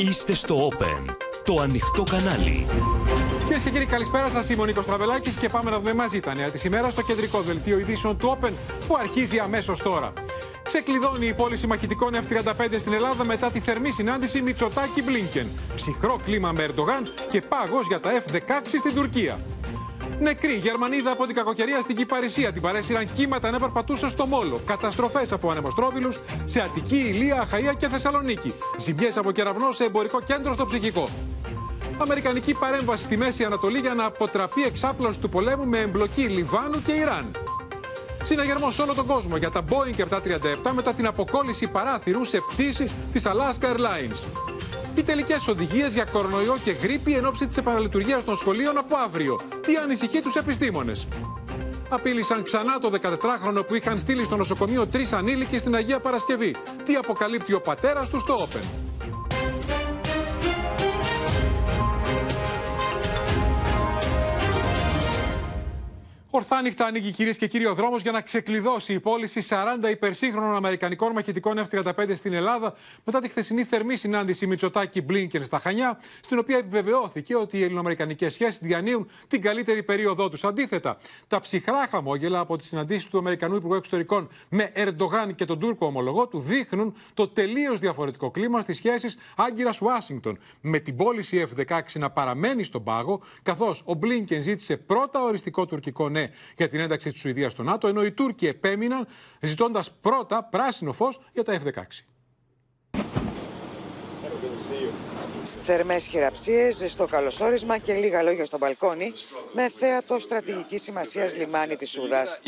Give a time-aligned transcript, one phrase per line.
[0.00, 1.14] Είστε στο Open,
[1.44, 2.66] το ανοιχτό κανάλι.
[3.44, 4.48] Κυρίες και κύριοι, καλησπέρα σας.
[4.48, 7.40] Είμαι ο Νίκος Τραβελάκης και πάμε να δούμε μαζί τα νέα της ημέρας στο κεντρικό
[7.40, 8.50] δελτίο ειδήσεων του Open
[8.86, 10.12] που αρχίζει αμέσως τώρα.
[10.62, 15.46] Ξεκλειδώνει η πώληση μαχητικών F-35 στην Ελλάδα μετά τη θερμή συνάντηση Μητσοτάκη Μπλίνκεν.
[15.74, 18.38] Ψυχρό κλίμα με Ερντογάν και πάγος για τα F-16
[18.78, 19.38] στην Τουρκία.
[20.20, 22.52] Νεκρή Γερμανίδα από την κακοκαιρία στην Κυπαρισία.
[22.52, 24.60] Την παρέσυραν κύματα να περπατούσε στο Μόλο.
[24.66, 28.54] Καταστροφές από ανεμοστρόβιλους σε Αττική, Ηλία, Αχαία και Θεσσαλονίκη.
[28.78, 31.08] Ζημιές από κεραυνό σε εμπορικό κέντρο στο ψυχικό.
[31.98, 36.92] Αμερικανική παρέμβαση στη Μέση Ανατολή για να αποτραπεί εξάπλωση του πολέμου με εμπλοκή Λιβάνου και
[36.92, 37.30] Ιράν.
[38.24, 40.16] Συναγερμό σε όλο τον κόσμο για τα Boeing
[40.66, 44.48] 737 μετά την αποκόλληση παράθυρου σε πτήση της Alaska Airlines.
[44.98, 49.40] Οι τελικέ οδηγίες για κορονοϊό και γρήπη εν ώψη της επαναλειτουργίας των σχολείων από αύριο.
[49.60, 51.08] Τι ανησυχεί τους επιστήμονες;
[51.88, 56.54] Απείλησαν ξανά το 14χρονο που είχαν στείλει στο νοσοκομείο τρεις ανήλικοι στην Αγία Παρασκευή.
[56.84, 58.87] Τι αποκαλύπτει ο πατέρας τους στο Open;
[66.30, 69.46] Ορθάνυχτα ανοίγει κυρίες και κύριοι ο δρόμος για να ξεκλειδώσει η πώληση
[69.84, 75.58] 40 υπερσύγχρονων Αμερικανικών μαχητικών F-35 στην Ελλάδα μετά τη χθεσινή θερμή συνάντηση Μητσοτάκη Μπλίνκεν στα
[75.58, 80.44] Χανιά, στην οποία επιβεβαιώθηκε ότι οι ελληνοαμερικανικές σχέσεις διανύουν την καλύτερη περίοδό τους.
[80.44, 80.96] Αντίθετα,
[81.28, 85.86] τα ψυχρά χαμόγελα από τη συναντήση του Αμερικανού Υπουργού Εξωτερικών με Ερντογάν και τον Τούρκο
[85.86, 90.38] ομολογό του δείχνουν το τελείως διαφορετικό κλίμα στις σχέσεις Άγκυρα-Ουάσιγκτον.
[90.60, 96.08] Με την πώληση F-16 να παραμένει στον πάγο, καθώς ο Μπλίνκεν ζήτησε πρώτα οριστικό τουρκικό
[96.18, 99.06] ναι για την ένταξη της Σουηδίας στο ΝΑΤΟ, ενώ οι Τούρκοι επέμειναν
[99.40, 101.82] ζητώντας πρώτα πράσινο φως για τα F-16.
[105.62, 109.12] Θερμές χειραψίες, ζεστό καλωσόρισμα και λίγα λόγια στο μπαλκόνι
[109.52, 112.40] με θέατο στρατηγική σημασίας λιμάνι της Σούδας.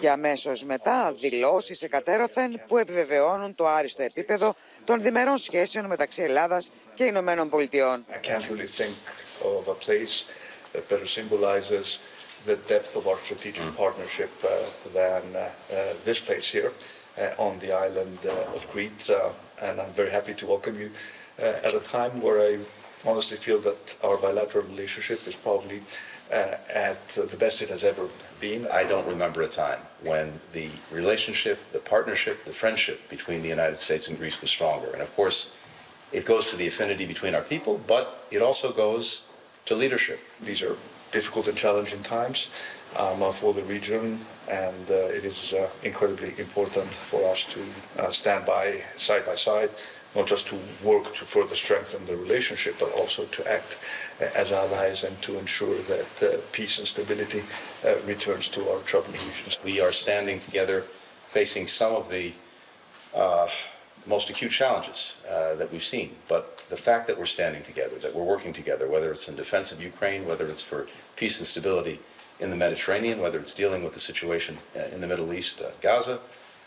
[0.00, 6.70] Και αμέσως μετά δηλώσεις εκατέρωθεν που επιβεβαιώνουν το άριστο επίπεδο των διμερών σχέσεων μεταξύ Ελλάδας
[6.94, 8.04] και Ηνωμένων Πολιτειών.
[9.42, 10.24] Of a place
[10.72, 11.98] that better symbolizes
[12.44, 13.76] the depth of our strategic mm.
[13.76, 14.48] partnership uh,
[14.92, 15.38] than uh,
[15.72, 16.72] uh, this place here
[17.38, 18.18] on the island
[18.54, 19.10] of Crete.
[19.60, 20.90] and I'm very happy to welcome you
[21.38, 22.58] at a time where I
[23.04, 25.82] honestly feel that our bilateral relationship is probably
[26.32, 28.08] uh, at the best it has ever
[28.40, 28.66] been.
[28.72, 33.78] I don't remember a time when the relationship, the partnership, the friendship between the United
[33.78, 34.90] States and Greece was stronger.
[34.92, 35.50] And of course,
[36.10, 39.22] it goes to the affinity between our people, but it also goes
[39.66, 40.20] to leadership.
[40.40, 40.76] These are
[41.12, 42.48] difficult and challenging times
[42.96, 47.60] um, for the region, and uh, it is uh, incredibly important for us to
[47.98, 49.70] uh, stand by side by side,
[50.14, 53.78] not just to work to further strengthen the relationship, but also to act
[54.20, 57.42] uh, as allies and to ensure that uh, peace and stability
[58.06, 59.58] returns to our troubled regions.
[59.64, 60.84] We are standing together,
[61.28, 62.32] facing some of the
[64.06, 68.24] most acute challenges that we've seen, but the fact that we're standing together, that we're
[68.24, 70.86] working together, whether it's in defense of Ukraine, whether it's for
[71.16, 72.00] peace and stability
[72.40, 75.70] in the Mediterranean, whether it's dealing with the situation uh, in the Middle East, uh,
[75.80, 76.18] Gaza,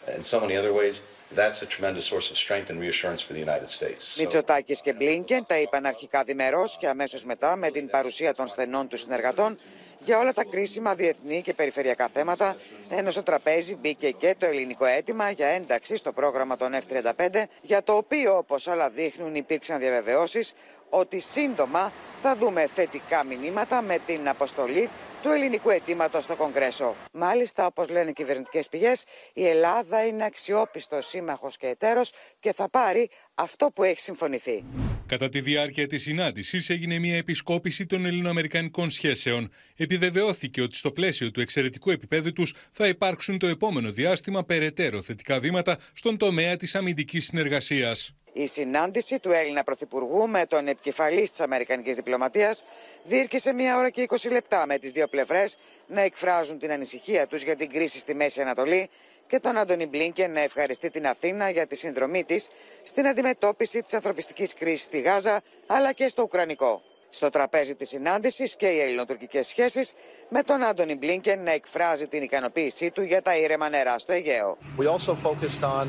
[0.08, 1.02] and so many other ways,
[1.34, 4.16] that's a tremendous source of strength and reassurance for the United States.
[4.20, 8.88] Μητσοτάκης και Μπλίνκεν τα είπαν αρχικά διμερώς και αμέσως μετά με την παρουσία των στενών
[8.88, 9.58] τους συνεργατών
[10.00, 12.56] για όλα τα κρίσιμα διεθνή και περιφερειακά θέματα,
[12.90, 17.84] ενώ στο τραπέζι μπήκε και το ελληνικό αίτημα για ένταξη στο πρόγραμμα των F-35, για
[17.84, 20.54] το οποίο, όπως όλα δείχνουν, υπήρξαν διαβεβαιώσεις
[20.90, 24.90] ότι σύντομα θα δούμε θετικά μηνύματα με την αποστολή
[25.26, 26.96] του ελληνικού αιτήματος στο Κογκρέσο.
[27.12, 29.04] Μάλιστα, όπως λένε οι κυβερνητικές πηγές,
[29.34, 34.64] η Ελλάδα είναι αξιόπιστος σύμμαχος και εταίρος και θα πάρει αυτό που έχει συμφωνηθεί.
[35.06, 39.52] Κατά τη διάρκεια της συνάντησης έγινε μια επισκόπηση των ελληνοαμερικανικών σχέσεων.
[39.76, 45.40] Επιβεβαιώθηκε ότι στο πλαίσιο του εξαιρετικού επίπεδου τους θα υπάρξουν το επόμενο διάστημα περαιτέρω θετικά
[45.40, 48.16] βήματα στον τομέα της αμυντικής συνεργασίας.
[48.38, 52.66] Η συνάντηση του Έλληνα Πρωθυπουργού με τον επικεφαλής της Αμερικανικής Διπλωματίας
[53.04, 55.58] διήρκησε μία ώρα και 20 λεπτά με τις δύο πλευρές
[55.88, 58.90] να εκφράζουν την ανησυχία τους για την κρίση στη Μέση Ανατολή
[59.28, 62.50] και τον Άντωνι Μπλίνκεν να ευχαριστεί την Αθήνα για τη συνδρομή της
[62.84, 66.82] στην αντιμετώπιση της ανθρωπιστικής κρίσης στη Γάζα αλλά και στο Ουκρανικό.
[67.10, 69.94] Στο τραπέζι της συνάντησης και οι ελληνοτουρκικές σχέσεις
[70.30, 74.58] με τον Άντωνι Μπλίνκεν να εκφράζει την ικανοποίησή του για τα ήρεμα νερά στο Αιγαίο.
[74.78, 75.88] We also focused on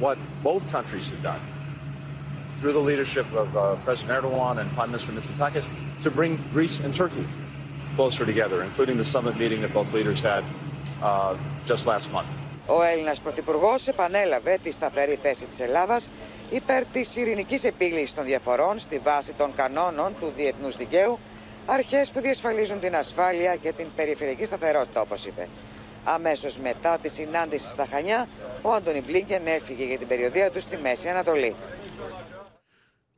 [0.00, 1.59] what both countries have done
[2.60, 5.66] through the leadership of uh, President Erdogan and Prime Minister Mitsotakis
[6.04, 7.26] to bring Greece and Turkey
[7.96, 10.44] closer together, including the summit meeting that both leaders had
[11.02, 12.28] uh, just last month.
[12.66, 16.10] Ο Έλληνας Πρωθυπουργός επανέλαβε τη σταθερή θέση της Ελλάδας
[16.50, 21.18] υπέρ της ειρηνικής επίλυσης των διαφορών στη βάση των κανόνων του διεθνούς δικαίου,
[21.66, 25.48] αρχές που διασφαλίζουν την ασφάλεια και την περιφερειακή σταθερότητα, όπως είπε.
[26.04, 28.26] Αμέσως μετά τη συνάντηση στα Χανιά,
[28.62, 31.54] ο Άντωνι Μπλίνκεν έφυγε για την περιοδία του στη Μέση Ανατολή.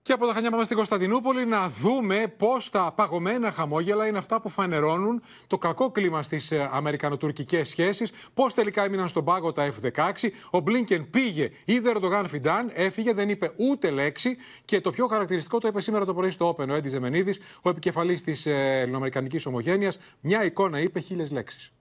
[0.05, 4.41] Και από τα Χανιά πάμε στην Κωνσταντινούπολη να δούμε πώς τα παγωμένα χαμόγελα είναι αυτά
[4.41, 8.13] που φανερώνουν το κακό κλίμα στις ε, αμερικανοτουρκικές σχέσεις.
[8.35, 10.29] Πώς τελικά έμειναν στον πάγο τα F-16.
[10.51, 14.37] Ο Μπλίνκεν πήγε, είδε Ροντογάν Φιντάν, έφυγε, δεν είπε ούτε λέξη.
[14.65, 17.69] Και το πιο χαρακτηριστικό το είπε σήμερα το πρωί στο Open ο Έντι Ζεμενίδης, ο
[17.71, 19.99] επικεφαλής της ε, Ελληνοαμερικανικής Ομογένειας.
[20.21, 21.73] Μια εικόνα είπε χίλιες λέξεις.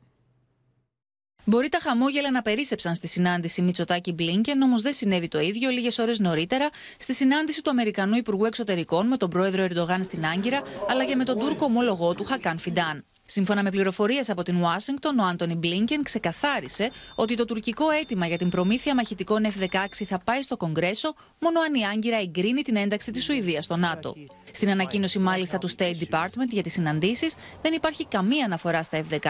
[1.43, 5.97] Μπορεί τα χαμόγελα να περίσεψαν στη συνάντηση Μητσοτάκη Μπλίνκεν, όμως δεν συνέβη το ίδιο λίγες
[5.97, 11.05] ώρες νωρίτερα στη συνάντηση του Αμερικανού Υπουργού Εξωτερικών με τον πρόεδρο Ερντογάν στην Άγκυρα, αλλά
[11.05, 13.05] και με τον Τούρκο ομόλογό του Χακάν Φιντάν.
[13.31, 18.37] Σύμφωνα με πληροφορίες από την Ουάσιγκτον, ο Άντωνι Μπλίνκεν ξεκαθάρισε ότι το τουρκικό αίτημα για
[18.37, 23.11] την προμήθεια μαχητικών F-16 θα πάει στο Κογκρέσο μόνο αν η Άγκυρα εγκρίνει την ένταξη
[23.11, 24.15] της Σουηδίας στο ΝΑΤΟ.
[24.51, 29.25] Στην ανακοίνωση μάλιστα του State Department για τις συναντήσεις δεν υπάρχει καμία αναφορά στα F-16,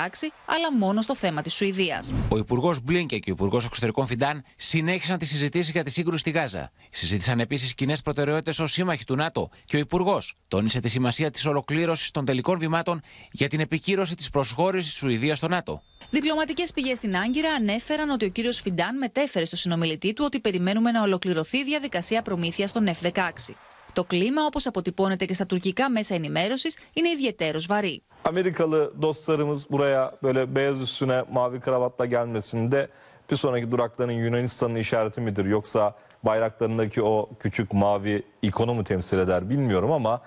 [0.45, 2.13] αλλά μόνο στο θέμα της Σουηδίας.
[2.30, 6.30] Ο Υπουργός Μπλίνκε και ο Υπουργός Εξωτερικών Φιντάν συνέχισαν τη συζητήσεις για τη σύγκρουση στη
[6.30, 6.71] Γάζα.
[6.89, 11.45] Συζήτησαν επίσης κοινέ προτεραιότητες ως σύμμαχοι του ΝΑΤΟ και ο Υπουργός τόνισε τη σημασία της
[11.45, 13.01] ολοκλήρωσης των τελικών βημάτων
[13.31, 13.59] για την
[13.91, 15.81] επικύρωση της προσχώρησης της Σουηδίας στο ΝΑΤΟ.
[16.09, 20.91] Διπλωματικές πηγές στην Άγκυρα ανέφεραν ότι ο κύριος Φιντάν μετέφερε στο συνομιλητή του ότι περιμένουμε
[20.91, 23.53] να ολοκληρωθεί η διαδικασία προμήθειας των F-16.
[23.93, 28.03] Το κλίμα, όπως αποτυπώνεται και στα τουρκικά μέσα ενημέρωσης, είναι ιδιαίτερος βαρύ.
[28.23, 32.88] Amerikalı dostlarımız buraya böyle beyaz üstüne mavi kravatla gelmesinde
[33.31, 39.49] bir sonraki durakların Yunanistan'ın işareti midir yoksa bayraklarındaki o küçük mavi ikonu mu temsil eder
[39.49, 40.21] bilmiyorum ama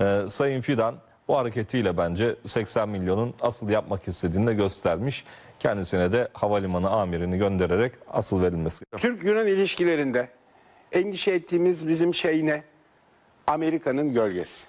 [0.00, 0.94] e, Sayın Fidan
[1.28, 5.24] bu hareketiyle bence 80 milyonun asıl yapmak istediğini de göstermiş.
[5.58, 8.84] Kendisine de havalimanı amirini göndererek asıl verilmesi.
[8.96, 10.28] Türk-Yunan ilişkilerinde
[10.92, 12.62] endişe ettiğimiz bizim şey ne?
[13.46, 14.66] Amerika'nın gölgesi.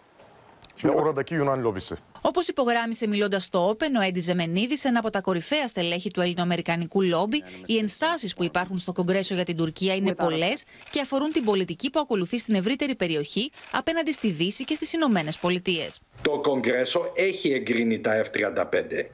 [0.83, 1.95] Ve oradaki Yunan lobisi.
[2.27, 7.01] Όπως υπογράμμισε μιλώντας στο Open ο Έντι Ζεμενίδης, ένα από τα κορυφαία στελέχη του ελληνοαμερικανικού
[7.01, 11.43] λόμπι, οι ενστάσεις που υπάρχουν στο Κογκρέσο για την Τουρκία είναι πολλές και αφορούν την
[11.43, 15.99] πολιτική που ακολουθεί στην ευρύτερη περιοχή απέναντι στη Δύση και στις Ηνωμένες Πολιτείες.
[16.21, 18.65] Το Κογκρέσο έχει εγκρίνει τα F-35.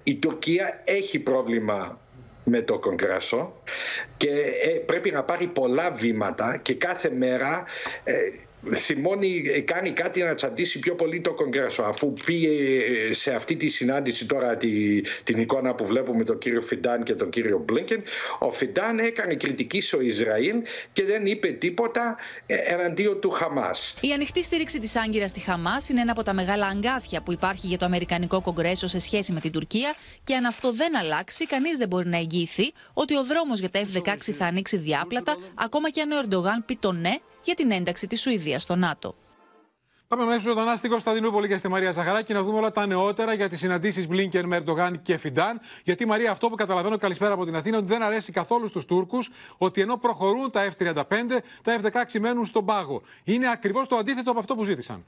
[0.03, 1.99] Η Τουρκία έχει πρόβλημα
[2.43, 3.61] με το Κογκρέσο
[4.17, 4.29] και
[4.85, 7.65] πρέπει να πάρει πολλά βήματα και κάθε μέρα
[8.73, 11.83] θυμώνει, κάνει κάτι να τσαντήσει πιο πολύ το Κογκρέσο.
[11.83, 12.49] Αφού πήγε
[13.13, 17.29] σε αυτή τη συνάντηση τώρα τη, την εικόνα που βλέπουμε τον κύριο Φιντάν και τον
[17.29, 18.03] κύριο Μπλίνκεν,
[18.39, 20.55] ο Φιντάν έκανε κριτική στο Ισραήλ
[20.93, 23.97] και δεν είπε τίποτα εναντίον του Χαμάς.
[24.01, 27.67] Η ανοιχτή στήριξη της Άγκυρας στη Χαμάς είναι ένα από τα μεγάλα αγκάθια που υπάρχει
[27.67, 31.77] για το Αμερικανικό Κογκρέσο σε σχέση με την Τουρκία και αν αυτό δεν αλλάξει, κανείς
[31.77, 36.01] δεν μπορεί να εγγυηθεί ότι ο δρόμος για τα F-16 θα ανοίξει διάπλατα, ακόμα και
[36.01, 39.15] αν ο Ερντογάν πει το ναι για την ένταξη της Σουηδίας στο ΝΑΤΟ.
[40.07, 43.49] Πάμε μέσα ζωντανά στην Κωνσταντινούπολη και στη Μαρία Ζαχαράκη να δούμε όλα τα νεότερα για
[43.49, 45.59] τις συναντήσεις Μπλίνκεν με Ερντογάν και Φιντάν.
[45.83, 49.29] Γιατί Μαρία, αυτό που καταλαβαίνω καλησπέρα από την Αθήνα, ότι δεν αρέσει καθόλου στους Τούρκους
[49.57, 51.03] ότι ενώ προχωρούν τα F-35,
[51.63, 53.01] τα F-16 μένουν στον πάγο.
[53.23, 55.05] Είναι ακριβώς το αντίθετο από αυτό που ζήτησαν.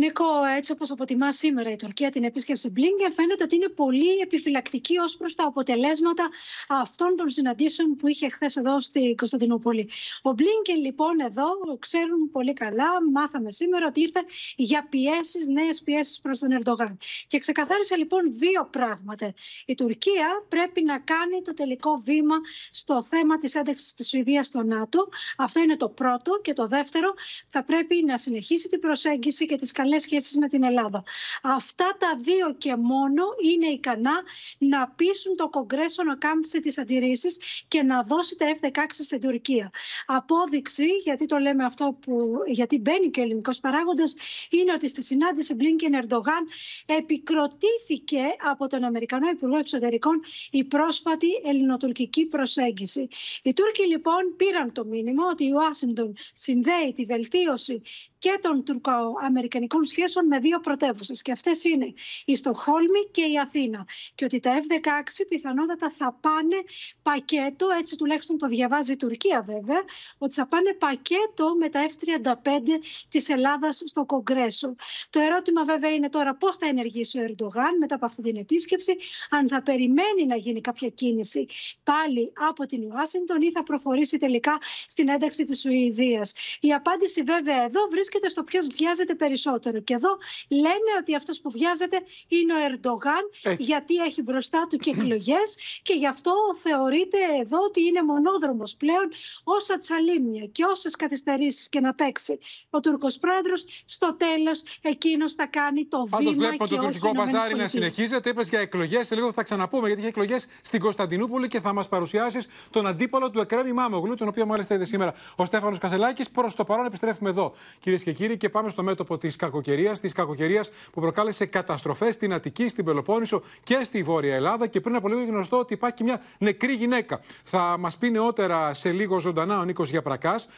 [0.00, 0.24] Νίκο,
[0.56, 5.16] έτσι όπως αποτιμά σήμερα η Τουρκία την επίσκεψη Μπλίνκεν, φαίνεται ότι είναι πολύ επιφυλακτική ως
[5.16, 6.28] προς τα αποτελέσματα
[6.68, 9.90] αυτών των συναντήσεων που είχε χθες εδώ στη Κωνσταντινούπολη.
[10.22, 11.46] Ο Μπλίνκεν, λοιπόν, εδώ
[11.78, 14.20] ξέρουν πολύ καλά, μάθαμε σήμερα ότι ήρθε
[14.56, 16.98] για πιέσεις, νέες πιέσεις προς τον Ερντογάν.
[17.26, 19.34] Και ξεκαθάρισε λοιπόν δύο πράγματα.
[19.66, 22.36] Η Τουρκία πρέπει να κάνει το τελικό βήμα
[22.70, 25.08] στο θέμα της ένταξης της Σουηδίας στο ΝΑΤΟ.
[25.36, 26.40] Αυτό είναι το πρώτο.
[26.42, 27.14] Και το δεύτερο,
[27.48, 31.04] θα πρέπει να συνεχίσει την προσέγγιση και τις καλές σχέσεις με την Ελλάδα.
[31.42, 34.22] Αυτά τα δύο και μόνο είναι ικανά
[34.58, 39.70] να πείσουν το Κογκρέσο να κάμψει τις αντιρρήσεις και να δώσει τα F-16 στην Τουρκία.
[40.06, 44.16] Απόδειξη, γιατί το λέμε αυτό που, γιατί μπαίνει και ο ελληνικός παράγοντας,
[44.50, 46.46] είναι ότι στη συνάντηση Μπλίνκεν Ερντογάν
[46.86, 53.08] επικροτήθηκε από τον Αμερικανό Υπουργό Εξωτερικών η πρόσφατη ελληνοτουρκική προσέγγιση.
[53.42, 57.82] Οι Τούρκοι λοιπόν πήραν το μήνυμα ότι η Ουάσιντον συνδέει τη βελτίωση
[58.18, 61.22] και των τουρκο-αμερικανικών σχέσεων με δύο πρωτεύουσες.
[61.22, 61.94] Και αυτές είναι
[62.24, 63.86] η Στοχόλμη και η Αθήνα.
[64.14, 66.56] Και ότι τα F-16 πιθανότατα θα πάνε
[67.02, 69.82] πακέτο, έτσι τουλάχιστον το διαβάζει η Τουρκία βέβαια,
[70.18, 74.74] ότι θα πάνε πακέτο με τα F-35 της Ελλάδας στο Κογκρέσο.
[75.10, 78.96] Το ερώτημα βέβαια είναι τώρα πώς θα ενεργήσει ο Ερντογάν μετά από αυτή την επίσκεψη,
[79.30, 81.46] αν θα περιμένει να γίνει κάποια κίνηση
[81.82, 86.32] πάλι από την Ουάσιγκτον ή θα προχωρήσει τελικά στην ένταξη της Σουηδίας.
[86.60, 89.80] Η απάντηση βέβαια εδώ βρίσκεται βρίσκεται στο ποιος βιάζεται περισσότερο.
[89.80, 90.12] Και εδώ
[90.48, 91.98] λένε ότι αυτός που βιάζεται
[92.28, 93.24] είναι ο Ερντογάν,
[93.58, 95.48] γιατί έχει μπροστά του και εκλογές
[95.82, 99.08] και γι' αυτό θεωρείται εδώ ότι είναι μονόδρομος πλέον
[99.44, 102.38] όσα τσαλίμια και όσες καθυστερήσεις και να παίξει
[102.70, 106.16] ο Τούρκος πρόεδρος, στο τέλος εκείνος θα κάνει το βήμα.
[106.16, 108.30] Πάντω βλέπουμε και το τουρκικό μπαζάρι να συνεχίζεται.
[108.30, 111.88] Είπες για εκλογές, σε λίγο θα ξαναπούμε γιατί είχε εκλογές στην Κωνσταντινούπολη και θα μας
[111.88, 116.30] παρουσιάσεις τον αντίπαλο του Εκρέμι Μάμογλου, τον οποίο μάλιστα είδες σήμερα ο Στέφανος Κασελάκης.
[116.30, 117.54] Προς το παρόν επιστρέφουμε εδώ,
[118.02, 122.32] κυρίες και κύριοι, και πάμε στο μέτωπο της κακοκαιρίας, της κακοκαιρίας που προκάλεσε καταστροφές στην
[122.32, 124.66] Αττική, στην Πελοπόννησο και στη Βόρεια Ελλάδα.
[124.66, 127.20] Και πριν από λίγο γνωστό ότι υπάρχει μια νεκρή γυναίκα.
[127.42, 130.48] Θα μας πει νεότερα σε λίγο ζωντανά ο Νίκος Γιαπρακάς,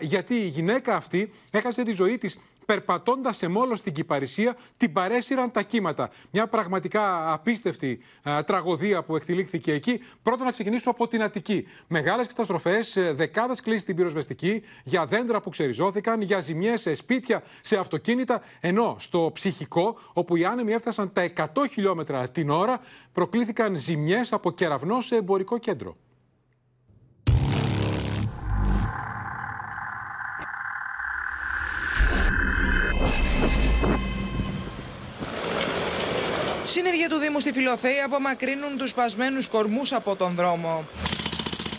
[0.00, 5.50] γιατί η γυναίκα αυτή έχασε τη ζωή της περπατώντας σε μόλος στην Κυπαρισία, την παρέσυραν
[5.50, 6.10] τα κύματα.
[6.30, 8.00] Μια πραγματικά απίστευτη
[8.46, 10.00] τραγωδία που εκτελήχθηκε εκεί.
[10.22, 11.66] Πρώτα να ξεκινήσω από την Αττική.
[11.86, 17.76] Μεγάλες καταστροφές, δεκάδες κλήσεις στην πυροσβεστική, για δέντρα που ξεριζώθηκαν, για ζημιές σε σπίτια, σε
[17.76, 18.42] αυτοκίνητα.
[18.60, 22.80] Ενώ στο ψυχικό, όπου οι άνεμοι έφτασαν τα 100 χιλιόμετρα την ώρα,
[23.12, 25.96] προκλήθηκαν ζημιές από κεραυνό σε εμπορικό κέντρο.
[36.70, 40.84] Συνεργεία του Δήμου στη Φιλοθέη απομακρύνουν τους σπασμένους κορμούς από τον δρόμο.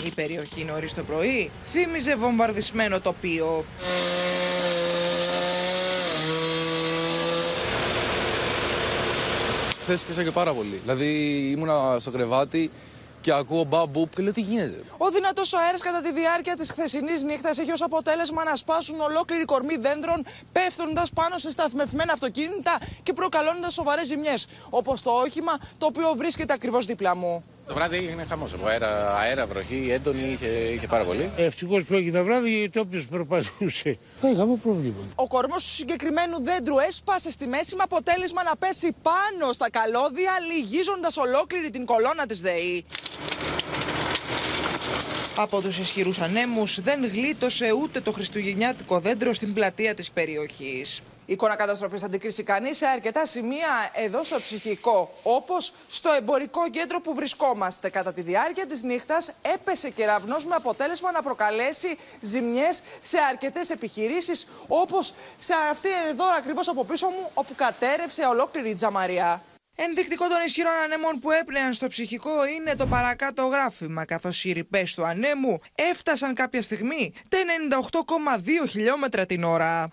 [0.06, 3.66] Η περιοχή νωρίς το πρωί θύμιζε βομβαρδισμένο τοπίο.
[9.82, 10.80] Χθες φύσα και πάρα πολύ.
[10.82, 11.06] Δηλαδή
[11.56, 12.72] ήμουνα στο κρεβάτι
[13.22, 17.24] και ακούω μπαμπούπ και λέω τι γίνεται; Ο δυνατός αέρας κατά τη διάρκεια της χθεσινής
[17.24, 23.14] νύχτας έχει ως αποτέλεσμα να σπάσουν ολόκληρη κορμή δέντρων, πέφτοντας πάνω σε σταθμευμένα αυτοκίνητα και
[23.14, 24.48] προκαλώνοντα σοβαρές ζημιές.
[24.70, 27.44] Όπως το όχημα το οποίο βρίσκεται ακριβώς δίπλα μου.
[27.68, 28.52] Το βράδυ έγινε χαμός.
[28.66, 31.32] Αέρα, αέρα, βροχή, έντονη, είχε, είχε πάρα πολύ.
[31.38, 34.96] Ευτυχώς που έγινε βράδυ, γιατί όποιος περπατούσε θα είχαμε πρόβλημα.
[35.16, 40.32] Ο κορμός του συγκεκριμένου δέντρου έσπασε στη μέση με αποτέλεσμα να πέσει πάνω στα καλώδια,
[40.48, 42.86] λυγίζοντας ολόκληρη την κολόνα της ΔΕΗ.
[45.36, 51.02] Από τους ισχυρούς ανέμους δεν γλίτωσε ούτε το χριστουγεννιάτικο δέντρο στην πλατεία της περιοχής.
[51.26, 55.14] Η εικόνα καταστροφή θα την κρίσει κανείς σε αρκετά σημεία εδώ στο ψυχικό.
[55.24, 57.90] Όπως στο εμπορικό κέντρο που βρισκόμαστε.
[57.90, 64.48] Κατά τη διάρκεια της νύχτας έπεσε κεραυνό με αποτέλεσμα να προκαλέσει ζημιές σε αρκετές επιχειρήσεις.
[64.68, 69.42] Όπως σε αυτή εδώ ακριβώς από πίσω μου, όπου κατέρευσε ολόκληρη η τζαμαριά.
[69.76, 74.94] Ενδεικτικό των ισχυρών ανέμων που έπνεαν στο ψυχικό είναι το παρακάτω γράφημα, καθώς οι ρηπές
[74.94, 77.38] του ανέμου έφτασαν κάποια στιγμή τα
[78.64, 79.90] 98,2 χιλιόμετρα την ώρα.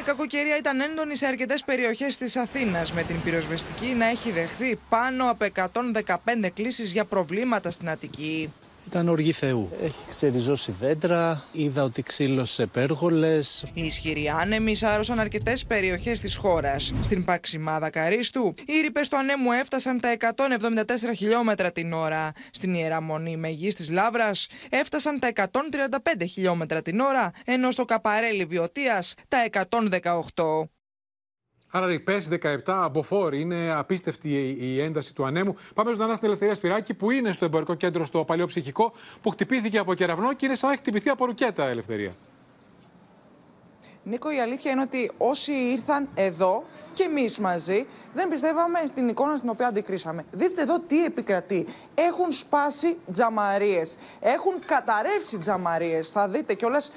[0.00, 4.78] Η κακοκαιρία ήταν έντονη σε αρκετές περιοχές της Αθήνας, με την πυροσβεστική να έχει δεχθεί
[4.88, 8.52] πάνω από 115 κλήσεις για προβλήματα στην Αττική.
[8.86, 9.70] Ήταν οργή Θεού.
[9.82, 13.64] Έχει ξεριζώσει δέντρα, είδα ότι ξύλωσε πέργολες.
[13.74, 16.94] Οι ισχυροί άνεμοι σάρωσαν αρκετές περιοχές της χώρας.
[17.02, 22.32] Στην Παξιμάδα Καρίστου, οι ρηπές του ανέμου έφτασαν τα 174 χιλιόμετρα την ώρα.
[22.50, 24.30] Στην Ιεραμονή Μεγής της Λάβρα
[24.70, 30.68] έφτασαν τα 135 χιλιόμετρα την ώρα, ενώ στο Καπαρέλι Βιωτίας τα 118.
[31.76, 35.54] Άρα ρηπέ 17 από Είναι απίστευτη η ένταση του ανέμου.
[35.74, 39.78] Πάμε ζωντανά στην Ελευθερία Σπυράκη που είναι στο εμπορικό κέντρο στο παλιό ψυχικό που χτυπήθηκε
[39.78, 42.12] από κεραυνό και είναι σαν να έχει χτυπηθεί από ρουκέτα Ελευθερία.
[44.02, 46.64] Νίκο, η αλήθεια είναι ότι όσοι ήρθαν εδώ
[46.94, 50.24] και εμείς μαζί δεν πιστεύαμε στην εικόνα στην οποία αντικρίσαμε.
[50.30, 51.66] Δείτε εδώ τι επικρατεί.
[51.94, 53.96] Έχουν σπάσει τζαμαρίες.
[54.20, 56.10] Έχουν καταρρεύσει τζαμαρίες.
[56.10, 56.92] Θα δείτε κιόλας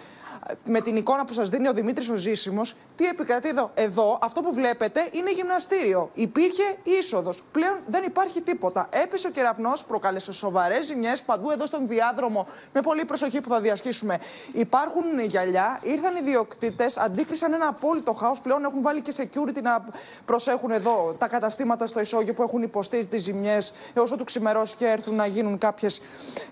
[0.66, 4.42] με την εικόνα που σας δίνει ο Δημήτρης ο Ζήσιμος, τι επικρατεί εδώ; Εδώ, αυτό
[4.42, 6.10] που βλέπετε είναι γυμναστήριο.
[6.14, 7.44] Υπήρχε είσοδος.
[7.52, 8.88] Πλέον δεν υπάρχει τίποτα.
[8.90, 12.46] Έπεσε ο κεραυνός, προκάλεσε σοβαρές ζημιές παντού εδώ στον διάδρομο.
[12.74, 14.20] Με πολύ προσοχή που θα διασχίσουμε.
[14.54, 18.40] Υπάρχουν γυαλιά, ήρθαν οι διοκτήτες, αντίκρισαν ένα απόλυτο χάος.
[18.40, 19.86] Πλέον έχουν βάλει και security να
[20.26, 24.88] προσέχουν εδώ τα καταστήματα στο ισόγειο που έχουν υποστεί τις ζημιές έως του ξημερώσει και
[24.88, 25.58] έρθουν να γίνουν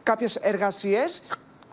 [0.03, 1.21] κάποιες εργασίες.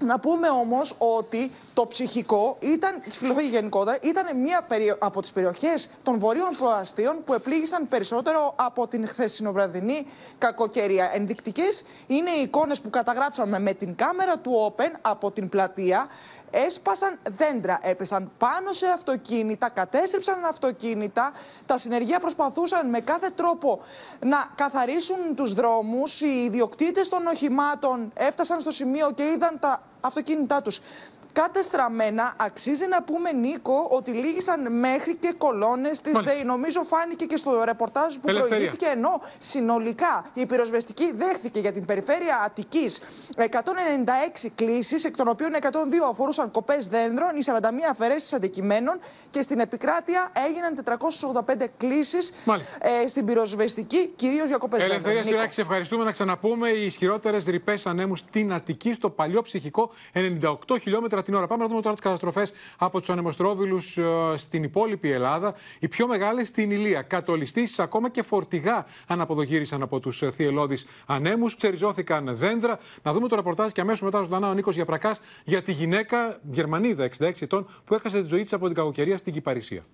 [0.06, 4.66] Να πούμε όμως ότι το ψυχικό ήταν, η φιλοφαγή γενικότερα, ήταν μία
[4.98, 10.06] από τις περιοχές των βορείων προαστίων που επλήγησαν περισσότερο από την χθεσινοβραδινή
[10.38, 11.10] κακοκαιρία.
[11.14, 16.08] Ενδεικτικές είναι οι εικόνες που καταγράψαμε με την κάμερα του Open από την πλατεία
[16.52, 21.32] έσπασαν δέντρα, έπεσαν πάνω σε αυτοκίνητα, κατέστρεψαν αυτοκίνητα.
[21.66, 23.80] Τα συνεργεία προσπαθούσαν με κάθε τρόπο
[24.20, 26.20] να καθαρίσουν τους δρόμους.
[26.20, 30.80] Οι ιδιοκτήτες των οχημάτων έφτασαν στο σημείο και είδαν τα αυτοκίνητά τους
[31.32, 32.34] κατεστραμμένα.
[32.36, 36.44] Αξίζει να πούμε, Νίκο, ότι λύγησαν μέχρι και κολόνες της ΔΕΗ.
[36.44, 38.56] Νομίζω φάνηκε και στο ρεπορτάζ που Ελευθερία.
[38.56, 38.86] προηγήθηκε.
[38.86, 43.00] Ενώ συνολικά η πυροσβεστική δέχθηκε για την περιφέρεια Αττικής
[43.36, 45.66] 196 κλήσεις, εκ των οποίων 102
[46.10, 47.50] αφορούσαν κοπές δέντρων, οι 41
[47.90, 50.74] αφαιρέσεις αντικειμένων και στην επικράτεια έγιναν
[51.62, 52.32] 485 κλήσεις
[52.78, 54.98] ε, στην πυροσβεστική, κυρίως για κοπές δέντρων.
[55.00, 55.36] Ελευθερία Νίκο.
[55.36, 56.68] Σιράκη, ευχαριστούμε να ξαναπούμε.
[56.68, 61.46] Οι ισχυρότερες ρηπές ανέμου στην Αττική, στο παλιό ψυχικό, 98 χιλιόμετρα την ώρα.
[61.46, 63.98] Πάμε να δούμε τώρα τις καταστροφές από τους ανεμοστρόβιλους
[64.36, 65.54] στην υπόλοιπη Ελλάδα.
[65.78, 67.02] Οι πιο μεγάλες στην Ηλία.
[67.02, 71.56] Κατολιστήσεις, ακόμα και φορτηγά αναποδογύρισαν από τους θυελώδεις ανέμους.
[71.56, 72.78] Ξεριζώθηκαν δέντρα.
[73.02, 77.08] Να δούμε το ρεπορτάζ και αμέσως μετά ζωντανά ο Νίκος Γιαπρακά για τη γυναίκα Γερμανίδα
[77.18, 79.84] 66 ετών που έχασε τη ζωή της από την κακοκαιρία στην Κυπαρισία.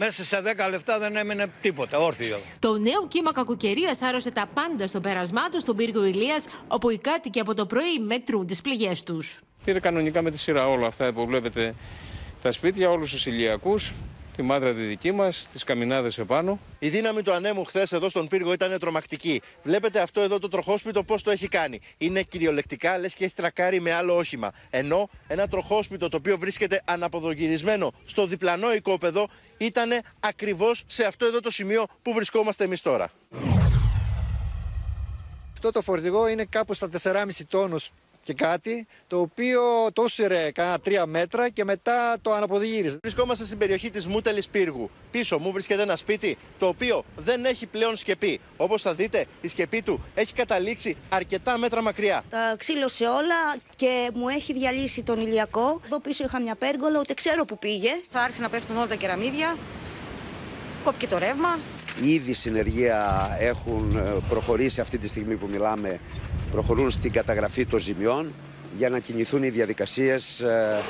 [0.00, 2.38] Μέσα σε 10 λεπτά δεν έμεινε τίποτα, όρθιο.
[2.58, 6.98] Το νέο κύμα κακοκαιρίας άρρωσε τα πάντα στο πέρασμά τους στον πύργο Ηλίας, όπου οι
[6.98, 9.40] κάτοικοι από το πρωί μετρούν τις πληγές τους.
[9.64, 11.74] Πήρε κανονικά με τη σειρά όλα αυτά που βλέπετε
[12.42, 13.92] τα σπίτια, όλους τους ηλιακούς,
[14.38, 16.58] τη μάτρα τη δική μας, τις καμινάδες επάνω.
[16.78, 19.42] Η δύναμη του ανέμου χθες εδώ στον πύργο ήταν τρομακτική.
[19.62, 21.80] Βλέπετε αυτό εδώ το τροχόσπιτο πώς το έχει κάνει.
[21.98, 24.52] Είναι κυριολεκτικά λες και έχει τρακάρει με άλλο όχημα.
[24.70, 29.90] Ενώ ένα τροχόσπιτο το οποίο βρίσκεται αναποδογυρισμένο στο διπλανό οικόπεδο ήταν
[30.20, 33.10] ακριβώς σε αυτό εδώ το σημείο που βρισκόμαστε εμείς τώρα.
[35.52, 37.90] Αυτό το φορτηγό είναι κάπου στα 4,5 τόνους
[38.28, 39.60] και κάτι, το οποίο
[39.92, 42.98] το έσυρε κάνα τρία μέτρα και μετά το αναποδηγύριζε.
[43.02, 44.90] Βρισκόμαστε στην περιοχή της Μούτελης Πύργου.
[45.10, 48.40] Πίσω μου βρίσκεται ένα σπίτι το οποίο δεν έχει πλέον σκεπή.
[48.56, 52.24] Όπως θα δείτε, η σκεπή του έχει καταλήξει αρκετά μέτρα μακριά.
[52.30, 55.80] Τα ξύλωσε όλα και μου έχει διαλύσει τον ηλιακό.
[55.84, 57.90] Εδώ πίσω είχα μια πέργολα, ούτε ξέρω που πήγε.
[58.08, 59.56] Θα άρχισε να πέφτουν όλα τα κεραμίδια.
[60.84, 61.58] Κόπηκε το ρεύμα.
[62.02, 66.00] Ήδη συνεργεία έχουν ε, προχωρήσει αυτή τη στιγμή που μιλάμε,
[66.50, 68.32] προχωρούν στην καταγραφή των ζημιών
[68.76, 70.82] για να κινηθούν οι διαδικασίες ε,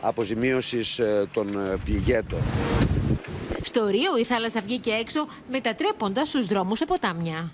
[0.00, 2.38] αποζημίωσης ε, των ε, πληγέτων.
[3.62, 7.52] Στο Ρίο η θάλασσα βγήκε έξω, μετατρέποντας τους δρόμους σε ποτάμια.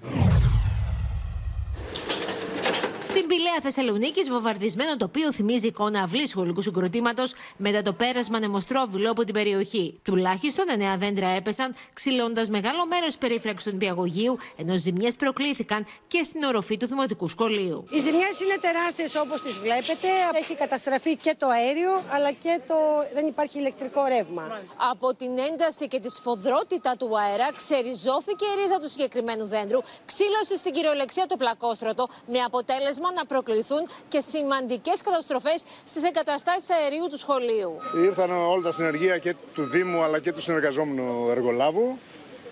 [3.25, 9.25] Στην Πηλαία Θεσσαλονίκης, βομβαρδισμένο τοπίο θυμίζει εικόνα αυλής σχολικού συγκροτήματος μετά το πέρασμα νεμοστρόβιλου από
[9.25, 10.01] την περιοχή.
[10.03, 16.23] Τουλάχιστον 9 δέντρα έπεσαν, ξυλώντας μεγάλο μέρος της περίφραξης του νηπιαγωγείου, ενώ ζημιές προκλήθηκαν και
[16.23, 17.85] στην οροφή του δημοτικού σχολείου.
[17.91, 20.09] Οι ζημιές είναι τεράστιες όπως τις βλέπετε.
[20.41, 22.75] Έχει καταστραφεί και το αέριο, αλλά και το...
[23.15, 24.61] δεν υπάρχει ηλεκτρικό ρεύμα.
[24.91, 30.57] Από την ένταση και τη σφοδρότητα του αέρα, ξεριζώθηκε η ρίζα του συγκεκριμένου δέντρου, ξύλωσε
[30.57, 37.19] στην κυριολεξία το πλακόστρωτο, με αποτέλεσμα να προκληθούν και σημαντικές καταστροφές στις εγκαταστάσεις αερίου του
[37.19, 37.73] σχολείου.
[38.05, 41.99] Ήρθαν όλα τα συνεργεία και του Δήμου αλλά και του συνεργαζόμενου εργολάβου.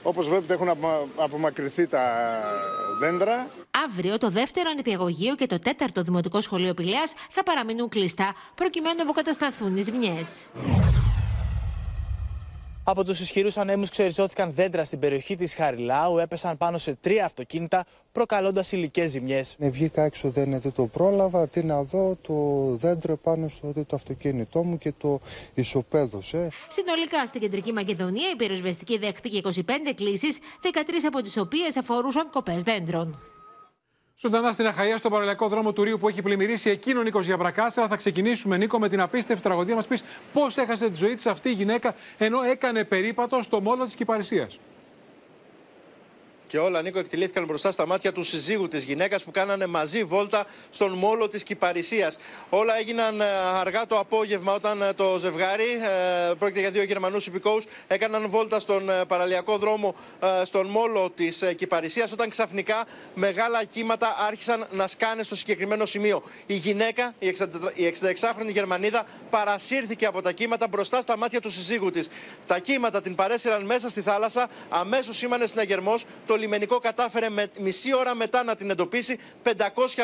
[0.03, 2.03] Όπως βλέπετε έχουν απο- απομακρυνθεί τα
[3.01, 3.49] δέντρα.
[3.85, 9.03] Αύριο το δεύτερο νηπιαγωγείο και το τέταρτο δημοτικό σχολείο Πηλαίας θα παραμείνουν κλειστά προκειμένου να
[9.03, 10.47] αποκατασταθούν οι ζημιές.
[12.85, 17.85] Από τους ισχυρούς ανέμους ξεριζώθηκαν δέντρα στην περιοχή της Χαριλάου, έπεσαν πάνω σε τρία αυτοκίνητα,
[18.13, 19.57] προκαλώντας υλικέ ζημιές.
[19.59, 21.49] Ναι, βγήκα έξω, δεν το πρόλαβα.
[21.49, 22.35] Τι να δω, το
[22.77, 25.21] δέντρο πάνω στο το αυτοκίνητό μου και το
[25.55, 26.49] ισοπαίδωσε.
[26.69, 29.61] Συνολικά στην κεντρική Μακεδονία η πυροσβεστική δέχτηκε 25
[29.95, 33.19] κλήσεις, 13 από τις οποίες αφορούσαν κοπές δέντρων.
[34.23, 37.89] Ζωντανά στην Αχαία, στον παραλιακό δρόμο του Ρίου που έχει πλημμυρίσει εκείνο ο Νίκος Γιαβρακάστρα.
[37.89, 39.75] Θα ξεκινήσουμε, Νίκο, με την απίστευτη τραγωδία.
[39.75, 43.85] Μας πεις πώς έχασε τη ζωή της αυτή η γυναίκα ενώ έκανε περίπατο στο μόλο
[43.85, 44.59] της Κυπαρισίας.
[46.53, 50.47] Και όλα, Νίκο, εκτελήθηκαν μπροστά στα μάτια του συζύγου της γυναίκας που κάνανε μαζί βόλτα
[50.71, 52.13] στον μόλο της Κυπαρισία.
[52.49, 53.25] Όλα έγιναν ε,
[53.61, 55.65] αργά το απόγευμα όταν ε, το ζευγάρι,
[56.31, 61.11] ε, πρόκειται για δύο Γερμανούς υπηκόους, έκαναν βόλτα στον ε, παραλιακό δρόμο ε, στον μόλο
[61.11, 62.09] της Κυπαρισία.
[62.13, 62.85] Όταν ξαφνικά
[63.15, 66.23] μεγάλα κύματα άρχισαν να σκάνε στο συγκεκριμένο σημείο.
[66.47, 71.51] Η γυναίκα, η 64 η 66χρονη Γερμανίδα, παρασύρθηκε από τα κύματα μπροστά στα μάτια του
[71.51, 72.09] συζύγου της.
[72.47, 76.05] Τα κύματα την παρέσυραν μέσα στη θάλασσα, αμέσως σήμανε συναγερμός.
[76.27, 79.51] Το λιμενικό κατάφερε με μισή ώρα μετά να την εντοπίσει 500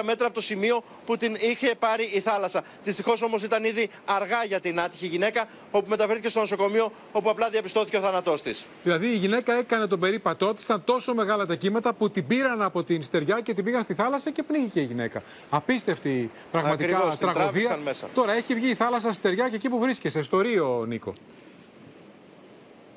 [0.05, 2.62] μέτρα από το σημείο που την είχε πάρει η θάλασσα.
[2.85, 7.48] Δυστυχώς όμως ήταν ήδη αργά για την άτυχη γυναίκα, όπου μεταφέρθηκε στο νοσοκομείο, όπου απλά
[7.48, 8.66] διαπιστώθηκε ο θάνατός της.
[8.83, 12.62] Δηλαδή η γυναίκα έκανε τον περίπατό της, ήταν τόσο μεγάλα τα κύματα που την πήραν
[12.62, 15.22] από την στεριά και την πήγαν στη θάλασσα και πνίγηκε η γυναίκα.
[15.51, 17.44] Απίστευτη πραγματικά Ακριβώς, την τραγωδία.
[17.51, 18.09] τράβηξαν μέσα.
[18.14, 21.12] Τώρα έχει βγει η θάλασσα στη στεριά και εκεί που βρίσκεσαι, στο Ρίο, Νίκο.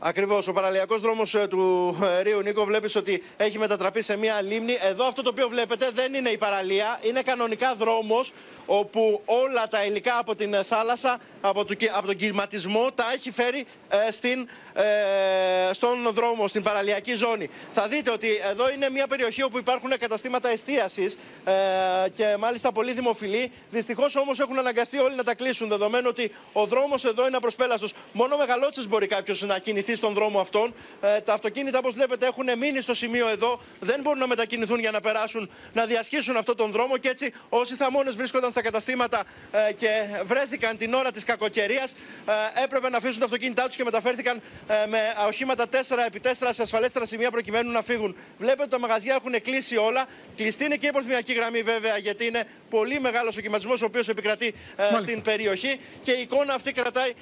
[0.04, 0.48] Ακριβώς.
[0.48, 4.78] Ο παραλιακός δρόμος του ε, Ρίου Νίκο βλέπεις ότι έχει μετατραπεί σε μία λίμνη.
[4.82, 8.34] Εδώ αυτό το οποίο βλέπετε δεν είναι η παραλία, είναι κανονικά δρόμος
[8.66, 13.66] όπου όλα τα υλικά από την θάλασσα, από, το, από τον κυματισμό, τα έχει φέρει
[13.90, 17.50] ε, στην, ε, στον δρόμο, στην παραλιακή ζώνη.
[17.72, 22.94] Θα δείτε ότι εδώ είναι μια περιοχή όπου υπάρχουν καταστήματα εστίασης ε, και μάλιστα πολύ
[22.94, 23.52] δημοφιλή.
[23.72, 27.94] Δυστυχώς όμως έχουν αναγκαστεί όλοι να τα κλείσουν, δεδομένου ότι ο δρόμος εδώ είναι απροσπέλαστος.
[28.14, 30.74] Μόνο μεγαλότσες μπορεί κάποιος να κινηθεί στον δρόμο αυτόν.
[31.02, 33.60] Ε, τα αυτοκίνητα, όπως βλέπετε, έχουν μείνει στο σημείο εδώ.
[33.80, 37.76] Δεν μπορούν να μετακινηθούν για να περάσουν, να διασχίσουν αυτόν τον δρόμο και έτσι όσοι
[37.76, 39.88] θαμώνε βρίσκονταν στα καταστήματα ε, και
[40.26, 44.88] βρέθηκαν την ώρα της κακοκαιρίας, ε, έπρεπε να αφήσουν τα αυτοκίνητά τους και μεταφέρθηκαν ε,
[44.88, 48.16] με οχήματα 4x4 σε ασφαλέστερα σημεία προκειμένου να φύγουν.
[48.38, 50.06] Βλέπετε ότι τα μαγαζιά έχουν κλείσει όλα.
[50.36, 54.10] Κλειστή είναι και η προθυμιακή γραμμή βέβαια, γιατί είναι πολύ μεγάλος ο κυματισμός ο οποίος
[54.10, 54.54] επικρατεί
[55.00, 57.14] στην περιοχή και η εικόνα αυτή κρατάει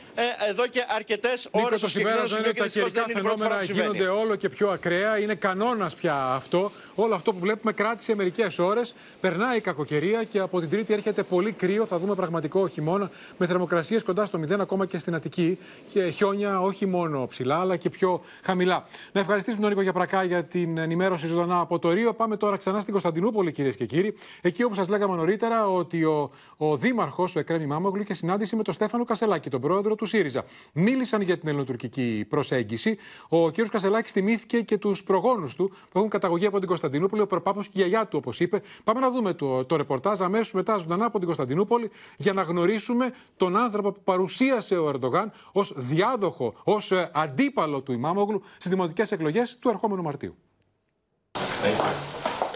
[0.49, 1.81] εδώ και αρκετές ώρες.
[1.81, 5.17] Το συμπέρασμα είναι ότι τα καιρικά φαινόμενα γίνονται όλο και πιο ακραία.
[5.19, 6.71] Είναι κανόνας πια αυτό.
[6.95, 8.95] Όλο αυτό που βλέπουμε κράτησε μερικές ώρες.
[9.21, 11.85] Περνάει η κακοκαιρία και από την Τρίτη έρχεται πολύ κρύο.
[11.85, 15.57] Θα δούμε πραγματικό χειμώνα με θερμοκρασίες κοντά στο 0 ακόμα και στην Αττική
[15.91, 18.85] και χιόνια όχι μόνο ψηλά αλλά και πιο χαμηλά.
[19.11, 22.13] Να ευχαριστήσουμε τον Νίκο Γιαπρακά για την ενημέρωση ζωντανά από το Ρίο.
[22.13, 24.13] Πάμε τώρα ξανά στην Κωνσταντινούπολη, κυρίες και κύριοι.
[24.41, 28.63] Εκεί όπου σας λέγαμε νωρίτερα ότι ο, ο Δήμαρχος, ο Εκρέμι Μάμογλου, είχε συνάντηση με
[28.63, 30.43] τον Στέφανο Κασελάκη, τον πρόεδρο του ΣΥΡΙΖΑ.
[30.73, 32.97] Μίλησαν για την ελληνοτουρκική προσέγγιση.
[33.29, 33.55] Ο κ.
[33.71, 37.71] Κασελάκης θυμήθηκε και τους προγόνους του που έχουν καταγωγή από την Κωνσταντινούπολη, ο προπάπος και
[37.75, 38.61] η γιαγιά του, όπως είπε.
[38.83, 43.13] Πάμε να δούμε το, το ρεπορτάζ αμέσως μετά ζωντανά από την Κωνσταντινούπολη για να γνωρίσουμε
[43.37, 49.57] τον άνθρωπο που παρουσίασε ο Ερντογάν ως διάδοχο, ως αντίπαλο του Ιμάμογλου στις δημοτικές εκλογές
[49.59, 50.35] του ερχόμενου Μαρτίου.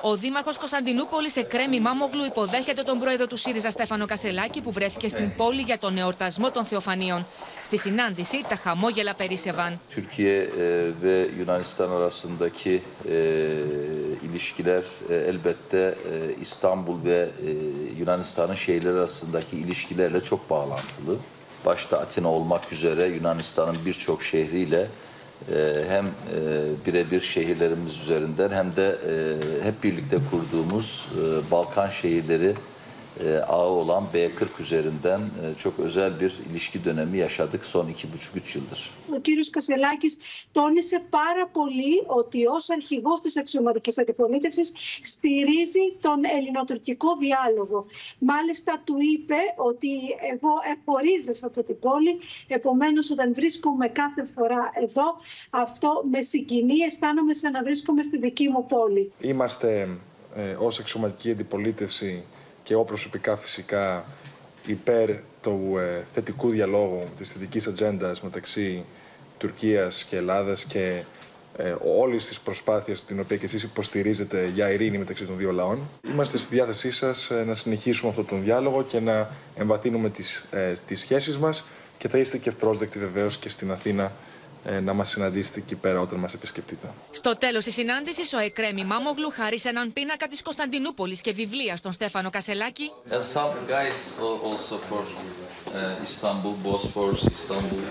[0.06, 5.36] Ο Δήμαρχος Κωνσταντινούπολης, Εκρέμι Μάμογλου, υποδέχεται τον πρόεδρο του ΣΥΡΙΖΑ Στέφανο Κασελάκη, που βρέθηκε στην
[5.36, 7.26] πόλη για τον εορτασμό των Θεοφανίων.
[7.64, 9.80] Στη συνάντηση, τα χαμόγελα περίσευαν.
[9.94, 10.48] Τουρκία
[12.50, 12.80] και
[25.88, 26.10] hem e,
[26.86, 32.54] birebir şehirlerimiz üzerinden hem de e, hep birlikte kurduğumuz e, Balkan şehirleri
[33.48, 38.56] ağı olan B40 üzerinden e, çok özel bir ilişki dönemi yaşadık son iki buçuk üç
[38.56, 38.92] yıldır.
[39.12, 40.18] Ο κύριος Κασελάκης
[40.52, 47.86] τόνισε πάρα πολύ ότι ως αρχηγός της αξιωματικής αντιπολίτευσης στηρίζει τον ελληνοτουρκικό διάλογο.
[48.20, 49.90] Μάλιστα του είπε ότι
[50.34, 55.18] εγώ επορίζεσαι από την πόλη, επομένως όταν βρίσκομαι κάθε φορά εδώ,
[55.50, 59.12] αυτό με συγκινεί, αισθάνομαι σαν να βρίσκομαι στη δική μου πόλη.
[59.20, 59.98] Είμαστε
[60.36, 62.24] ε, ως αξιωματική αντιπολίτευση
[62.64, 64.06] και εγώ προσωπικά φυσικά
[64.66, 65.10] υπέρ
[65.42, 68.86] του ε, θετικού διαλόγου, της θετικής ατζέντας μεταξύ
[69.38, 71.04] Τουρκίας και Ελλάδας και
[71.58, 75.80] ε, όλης της προσπάθειας την οποία και εσείς υποστηρίζετε για ειρήνη μεταξύ των δύο λαών.
[76.12, 80.74] Είμαστε στη διάθεσή σας ε, να συνεχίσουμε αυτόν τον διάλογο και να εμβαθύνουμε τις, ε,
[80.88, 81.66] τις σχέσεις μας
[81.98, 84.10] και θα είστε και ευπρόσδεκτοι βεβαίως και στην Αθήνα ε,
[84.84, 86.88] να μας συναντήσετε εκεί πέρα όταν μας επισκεφτείτε.
[87.12, 91.92] Στο τέλος της συνάντησης, ο Εκρέμι Μάμογλου χάρισε έναν πίνακα της Κωνσταντινούπολης και βιβλία στον
[91.92, 92.92] Στέφανο Κασελάκη.
[93.10, 97.84] And some guides al- also for uh, Istanbul, Bosphorus, Istanbul.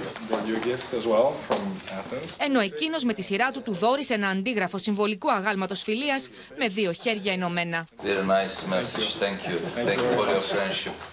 [0.50, 1.60] Your gift as well from
[2.00, 2.36] Athens.
[2.38, 6.92] Ενώ εκείνος με τη σειρά του του δόρισε ένα αντίγραφο συμβολικού αγάλματος φιλίας με δύο
[6.92, 7.86] χέρια ενωμένα.
[8.02, 9.22] Very nice message.
[9.22, 9.56] Thank you.
[9.86, 11.11] Thank you for your friendship.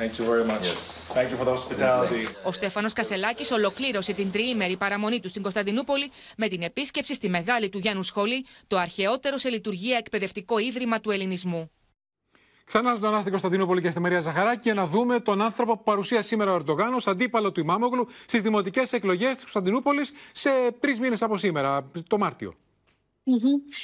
[0.00, 0.66] Thank you very much.
[0.72, 1.06] Yes.
[1.16, 2.36] Thank you for the hospitality.
[2.44, 7.68] Ο Στέφανος Κασελάκης ολοκλήρωσε την τριήμερη παραμονή του στην Κωνσταντινούπολη με την επίσκεψη στη Μεγάλη
[7.68, 11.70] του Γιάννου Σχολή, το αρχαιότερο σε λειτουργία εκπαιδευτικό ίδρυμα του ελληνισμού.
[12.64, 16.22] Ξανά ζωντανά στην Κωνσταντινούπολη και στη Μαρία Ζαχαράκη και να δούμε τον άνθρωπο που παρουσία
[16.22, 21.22] σήμερα ο Ερντογάν ω αντίπαλο του Ιμάμογλου στις δημοτικές εκλογές της Κωνσταντινούπολης σε τρεις μήνες
[21.22, 22.54] από σήμερα, το Μάρτιο.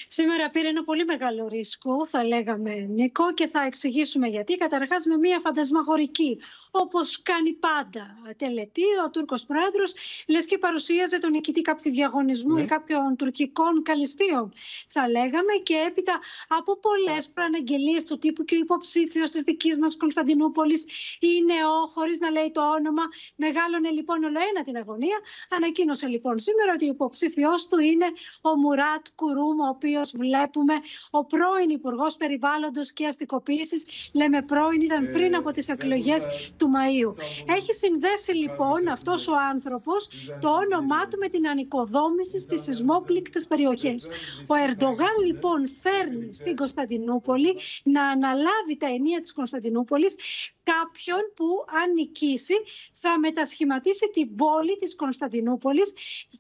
[0.06, 4.54] Σήμερα πήρε ένα πολύ μεγάλο ρίσκο, θα λέγαμε Νίκο, και θα εξηγήσουμε γιατί.
[4.54, 6.38] Καταρχάς με μια φαντασμαγορική,
[6.70, 8.16] όπως κάνει πάντα.
[8.36, 9.94] Τελετή, ο Τούρκος Πρόεδρος,
[10.28, 14.52] λες και παρουσίαζε τον νικητή κάποιου διαγωνισμού ή κάποιων τουρκικών καλυστίων,
[14.88, 19.96] θα λέγαμε, και έπειτα από πολλές προαναγγελίες του τύπου και ο υποψήφιος της δικής μας
[19.96, 20.86] Κωνσταντινούπολης
[21.20, 23.02] είναι ο, χωρίς να λέει το όνομα,
[23.36, 25.18] μεγάλωνε λοιπόν ολοένα την αγωνία,
[25.50, 28.06] ανακοίνωσε λοιπόν σήμερα ότι ο υποψήφιος του είναι
[28.40, 30.74] ο Μουράτ Κουρού Γκουρούμ, ο οποίος βλέπουμε,
[31.10, 37.14] ο πρώην Υπουργός Περιβάλλοντος και Αστικοποίησης, λέμε πρώην, ήταν πριν από τις εκλογές του Μαΐου.
[37.56, 40.08] Έχει συνδέσει λοιπόν αυτός ο άνθρωπος
[40.40, 44.08] το όνομά του με την ανοικοδόμηση στις σεισμόπληκτες περιοχές.
[44.46, 50.16] Ο Ερντογάν λοιπόν φέρνει στην Κωνσταντινούπολη να αναλάβει τα ενία της Κωνσταντινούπολης
[50.62, 51.46] κάποιον που
[51.82, 52.54] αν νικήσει
[52.92, 55.92] θα μετασχηματίσει την πόλη της Κωνσταντινούπολης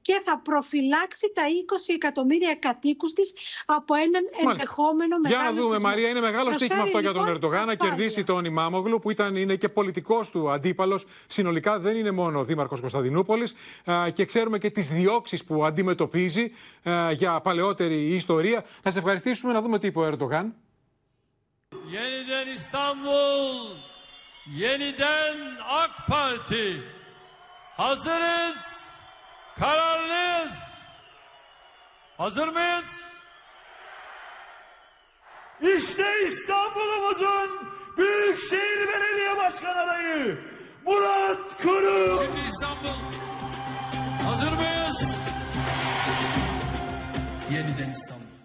[0.02, 1.42] και θα προφυλάξει τα
[1.88, 3.34] 20 εκατομμύρια κατοίκους της
[3.66, 5.88] από έναν ενδεχόμενο μεγάλο Για να δούμε, σεισμό.
[5.88, 7.96] Μαρία, είναι μεγάλο Προσφέρει, στοίχημα αυτό για τον λοιπόν, Ερντογάν να ασφάλεια.
[7.96, 11.04] κερδίσει τον Ιμάμογλου, που ήταν, είναι και πολιτικός του αντίπαλος.
[11.26, 13.54] Συνολικά δεν είναι μόνο δήμαρχος Κωνσταντινούπολης
[14.12, 16.52] και ξέρουμε και τις διώξεις που αντιμετωπίζει
[16.88, 18.64] α, για παλαιότερη ιστορία.
[18.82, 20.54] Να σε ευχαριστήσουμε να δούμε τι είπε ο Ερντογάν.
[21.96, 23.56] Yeniden İstanbul,
[24.62, 25.36] yeniden
[25.82, 26.68] AK Parti.
[27.76, 28.56] Hazırız,
[29.58, 29.95] kararlıyız.
[32.18, 32.84] Hazır mıyız?
[35.60, 40.38] İşte İstanbul'umuzun Büyükşehir Belediye Başkan adayı
[40.86, 42.18] Murat Kurum.
[42.18, 42.98] Şimdi İstanbul.
[44.26, 45.16] Hazır mıyız?
[47.50, 48.35] Yeniden İstanbul.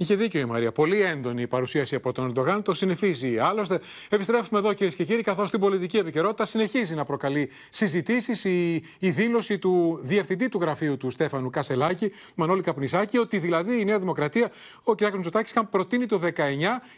[0.00, 0.72] Είχε δίκιο η Μαρία.
[0.72, 2.62] Πολύ έντονη η παρουσίαση από τον Ερντογάν.
[2.62, 3.38] Το συνηθίζει.
[3.38, 8.74] Άλλωστε, επιστρέφουμε εδώ κυρίες και κύριοι, καθώς την πολιτική επικαιρότητα συνεχίζει να προκαλεί συζητήσεις η,
[8.98, 13.98] η δήλωση του διευθυντή του γραφείου του Στέφανου Κασελάκη, Μανώλη Καπνισάκη, ότι δηλαδή η Νέα
[13.98, 14.50] Δημοκρατία,
[14.82, 15.00] ο κ.
[15.14, 16.28] Μητσοτάκη, είχαν προτείνει το 19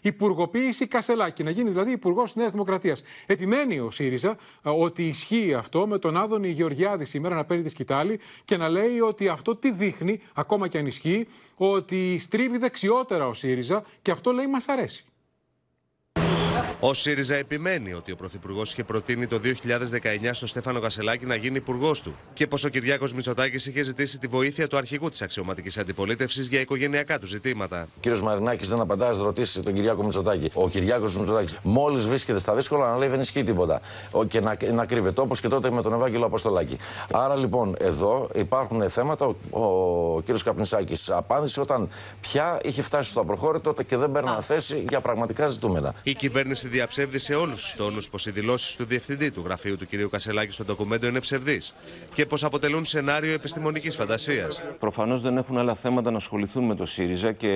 [0.00, 3.02] υπουργοποίηση Κασελάκη, να γίνει δηλαδή υπουργός της Νέας Δημοκρατίας.
[3.26, 4.36] Επιμένει ο ΣΥΡΙΖΑ α,
[4.70, 9.00] ότι ισχύει αυτό με τον Άδωνη Γεωργιάδη σήμερα να παίρνει τη σκητάλη και να λέει
[9.00, 12.58] ότι αυτό τι δείχνει, ακόμα και αν ισχύει, ότι στρίβει
[12.92, 15.04] δεξιότερα ο ΣΥΡΙΖΑ και αυτό λέει μας αρέσει.
[16.84, 21.56] Ο ΣΥΡΙΖΑ επιμένει ότι ο Πρωθυπουργός είχε προτείνει το 2019 στο Στέφανο Κασελάκη να γίνει
[21.56, 25.78] υπουργός του και πως ο Κυριάκος Μητσοτάκης είχε ζητήσει τη βοήθεια του αρχηγού της αξιωματικής
[25.78, 27.80] αντιπολίτευσης για οικογενειακά του ζητήματα.
[27.82, 30.50] Ο κύριος Μαρινάκης δεν απαντάει στι ρωτήσεις τον Κυριάκο Μητσοτάκη.
[30.54, 33.80] Ο Κυριάκος Μητσοτάκης μόλις βρίσκεται στα δύσκολα να λέει δεν ισχύει τίποτα.
[34.10, 36.76] Ο, και να, να κρύβεται όπως και τότε με τον Ευάγγελο Αποστολάκη.
[37.12, 39.26] Άρα λοιπόν εδώ υπάρχουν θέματα.
[39.26, 41.88] Ο, ο κύριος Καπνισάκης απάντησε όταν
[42.20, 45.94] πια είχε φτάσει στο απροχώρητο και δεν παίρναν θέση για πραγματικά ζητούμενα.
[46.02, 49.86] Η κυβέρνηση διαψεύδει σε όλους τους τόνους πως οι δηλώσεις του διευθυντή του γραφείου του
[49.86, 50.10] κ.
[50.10, 51.74] Κασελάκη στο ντοκουμέντο είναι ψευδείς
[52.14, 54.62] και πως αποτελούν σενάριο επιστημονικής φαντασίας.
[54.78, 57.48] Προφανώς δεν έχουν άλλα θέματα να ασχοληθούν με το ΣΥΡΙΖΑ και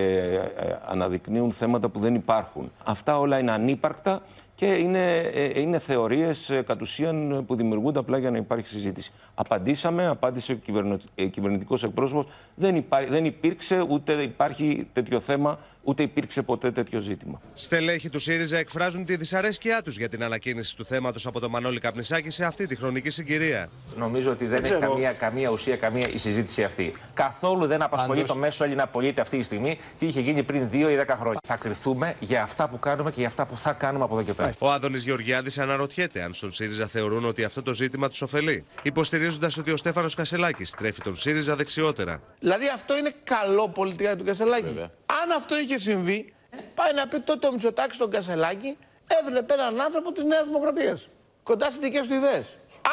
[0.56, 2.72] ε, αναδεικνύουν θέματα που δεν υπάρχουν.
[2.84, 4.22] Αυτά όλα είναι ανύπαρκτα
[4.56, 9.12] και είναι, ε, είναι θεωρίες ε, κατ' ουσίαν που δημιουργούνται απλά για να υπάρχει συζήτηση.
[9.34, 12.26] Απαντήσαμε, απάντησε ο κυβερνο, ε, κυβερνητικός εκπρόσωπος.
[12.54, 17.40] Δεν, υπά, δεν υπήρξε ούτε υπάρχει τέτοιο θέμα, ούτε υπήρξε ποτέ τέτοιο ζήτημα.
[17.54, 21.80] Στελέχοι του ΣΥΡΙΖΑ εκφράζουν τη δυσαρέσκειά τους για την ανακοίνηση του θέματος από τον Μανώλη
[21.80, 23.68] Καπνισάκη σε αυτή τη χρονική συγκυρία.
[23.96, 26.92] Νομίζω ότι δεν, έχει καμία, καμία ουσία, καμία η συζήτηση αυτή.
[27.14, 30.74] Καθόλου δεν απασχολεί το μέσο Έλληνα πολίτη αυτή τη στιγμή τι είχε γίνει πριν 2
[30.74, 31.40] ή 10 χρόνια.
[31.46, 34.32] Θα κρυθούμε για αυτά που κάνουμε και για αυτά που θα κάνουμε από εδώ και
[34.32, 34.45] πέρα.
[34.58, 39.58] Ο Άδωνης Γεωργιάδης αναρωτιέται αν στον ΣΥΡΙΖΑ θεωρούν ότι αυτό το ζήτημα τους ωφελεί, υποστηρίζοντας
[39.58, 42.22] ότι ο Στέφανος Κασελάκης στρέφει τον ΣΥΡΙΖΑ δεξιότερα.
[42.38, 44.78] Δηλαδή αυτό είναι καλό πολιτικά του Κασελάκη.
[45.22, 46.34] Αν αυτό είχε συμβεί,
[46.74, 51.08] πάει να πει τότε ο Μητσοτάκης στον Κασελάκη έβλεπε έναν άνθρωπο της Νέας Δημοκρατίας.
[51.42, 52.46] Κοντά στις δικές του ιδέες.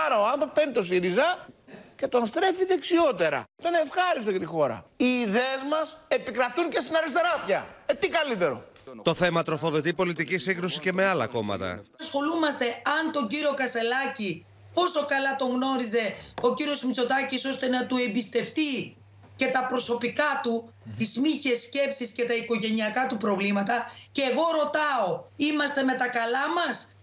[0.05, 1.47] Άρα ο άνθρωπος παίρνει το ΣΥΡΙΖΑ
[1.95, 3.43] και τον στρέφει δεξιότερα.
[3.57, 4.85] Αυτό είναι ευχάριστο για τη χώρα.
[4.97, 7.67] Οι ιδέες μας επικρατούν και στην αριστερά πια.
[7.85, 8.63] Ε, τι καλύτερο.
[9.01, 11.83] Το θέμα τροφοδοτεί πολιτική σύγκρουση και με άλλα κόμματα.
[11.99, 17.97] Ασχολούμαστε αν τον κύριο Κασελάκη πόσο καλά τον γνώριζε ο κύριος Μητσοτάκης ώστε να του
[17.97, 18.97] εμπιστευτεί
[19.35, 25.23] και τα προσωπικά του, τις μύχες σκέψεις και τα οικογενειακά του προβλήματα και εγώ ρωτάω,
[25.35, 26.97] είμαστε με τα καλά μας;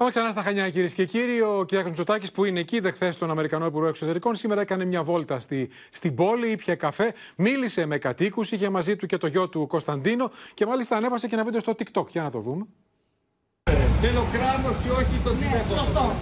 [0.00, 1.40] Πάμε ξανά στα Χανιά, κυρίες και κύριοι.
[1.40, 1.72] Ο κ.
[1.72, 5.70] Μητσοτάκης, που είναι εκεί, είδε χθες τον Αμερικανό Υπουργό Εξωτερικών, σήμερα έκανε μια βόλτα στη,
[5.90, 10.30] στην πόλη, ήπια καφέ, μίλησε με κατοίκους, είχε μαζί του και το γιο του Κωνσταντίνο
[10.54, 12.06] και μάλιστα ανέβασε και ένα βίντεο στο TikTok.
[12.08, 12.66] Για να το δούμε.
[14.00, 15.82] Θέλω κράνος και όχι το τηλέφωνο.
[15.82, 16.12] Σωστό.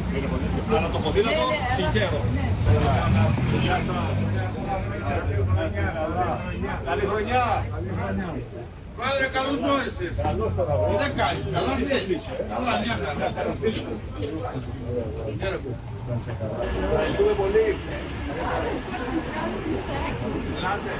[0.76, 2.24] Αλλά το ποδήλατο συγχαίρω.
[6.84, 7.66] Καλή χρονιά.
[8.98, 10.14] Πρόεδρε, καλούς όρισες.
[11.02, 11.44] Δεν κάνεις.
[11.52, 12.04] Καλά θες.
[12.52, 13.26] Καλά, μια χαρά.
[16.90, 17.66] Ευχαριστούμε πολύ.
[20.56, 20.92] Ελάτε.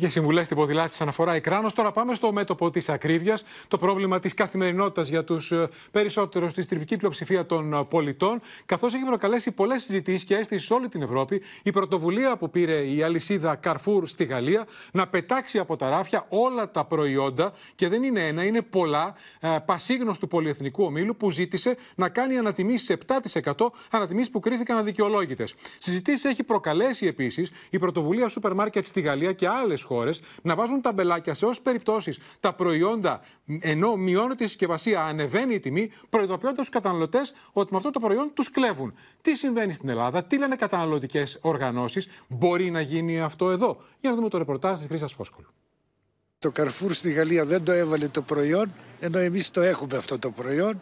[0.00, 1.70] Και συμβουλές στην ποδηλάτη αναφορά εκράνο.
[1.74, 3.44] Τώρα πάμε στο μέτωπο της ακρίβειας.
[3.68, 5.52] Το πρόβλημα της καθημερινότητας για τους
[5.90, 8.40] περισσότερους, στη στριπτική πλειοψηφία των πολιτών.
[8.66, 12.86] Καθώς έχει προκαλέσει πολλές συζητήσεις και αίσθηση σε όλη την Ευρώπη η πρωτοβουλία που πήρε
[12.86, 17.52] η αλυσίδα Carrefour στη Γαλλία να πετάξει από τα ράφια όλα τα προϊόντα.
[17.74, 19.14] Και δεν είναι ένα, είναι πολλά.
[19.64, 22.96] Πασίγνωστου πολυεθνικού ομίλου που ζήτησε να κάνει ανατιμήσεις
[23.44, 23.52] 7%
[23.90, 25.54] ανατιμήσεις που κρίθηκαν αδικαιολόγητες.
[25.78, 30.80] Συζητήσεις έχει προκαλέσει επίσης η πρωτοβουλία σούπερ μάρκετ στη Γαλλία και άλλες χώρες να βάζουν
[30.80, 33.20] ταμπελάκια σε όσες περιπτώσεις τα προϊόντα,
[33.60, 38.30] ενώ μειώνεται η συσκευασία, ανεβαίνει η τιμή, προειδοποιώντας τους καταναλωτές ότι με αυτό το προϊόν
[38.34, 38.94] τους κλέβουν.
[39.22, 43.76] Τι συμβαίνει στην Ελλάδα, τι λένε καταναλωτικές οργανώσεις, μπορεί να γίνει αυτό εδώ.
[44.00, 45.48] Για να δούμε το ρεπορτάζ της Χρήσα Φόσκολου.
[46.38, 50.30] Το Καρφούρ στη Γαλλία δεν το έβαλε το προϊόν, ενώ εμείς το έχουμε αυτό το
[50.30, 50.80] προϊόν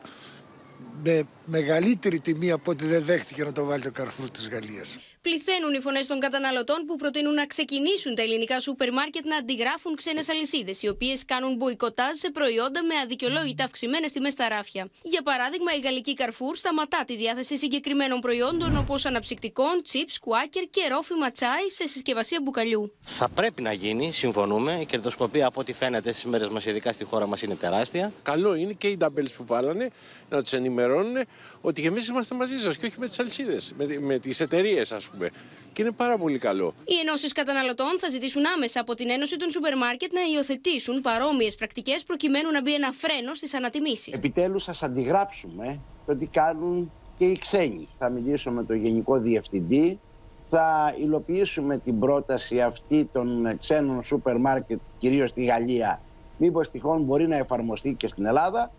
[1.03, 4.99] με μεγαλύτερη τιμή από ό,τι δεν δέχτηκε να το βάλει το Καρφούρ της Γαλλίας.
[5.23, 9.97] Πληθαίνουν οι φωνές των καταναλωτών που προτείνουν να ξεκινήσουν τα ελληνικά σούπερ μάρκετ να αντιγράφουν
[9.97, 14.91] ξένες αλυσίδες, οι οποίες κάνουν μποϊκοτάζ σε προϊόντα με αδικαιολόγητα αυξημένες τιμές στα ράφια.
[15.03, 20.89] Για παράδειγμα, η γαλλική Carrefour σταματά τη διάθεση συγκεκριμένων προϊόντων όπως αναψυκτικών, τσίπ, κουάκερ και
[20.91, 22.93] ρόφημα τσάι σε συσκευασία μπουκαλιού.
[23.01, 24.79] Θα πρέπει να γίνει, συμφωνούμε.
[24.81, 28.13] Η κερδοσκοπία από ό,τι φαίνεται στις μέρες μας, ειδικά στη χώρα μας, είναι τεράστια.
[28.23, 29.91] Καλό είναι και οι νταμπέλ που βάλανε
[30.31, 30.53] να τους
[30.85, 31.25] ενημερώνουν
[31.61, 34.93] ότι και εμείς είμαστε μαζί σας και όχι με τις αλυσίδες, με, με τις εταιρείες,
[34.93, 35.31] ας πούμε.
[35.73, 36.75] Και είναι πάρα πολύ καλό.
[36.85, 41.55] Οι ενώσεις καταναλωτών θα ζητήσουν άμεσα από την Ένωση των Σούπερ Μάρκετ να υιοθετήσουν παρόμοιες
[41.55, 44.15] πρακτικές προκειμένου να μπει ένα φρένο στις ανατιμήσεις.
[44.15, 47.89] Επιτέλους, θα αντιγράψουμε το τι κάνουν και οι ξένοι.
[47.99, 49.99] Θα μιλήσω με τον Γενικό Διευθυντή.
[50.47, 56.01] Θα υλοποιήσουμε την πρόταση αυτή των ξένων σούπερ μάρκετ, κυρίως στη Γαλλία.
[56.39, 58.71] Μήπως τυχόν μπορεί να εφαρμοστεί και στην Ελλάδα.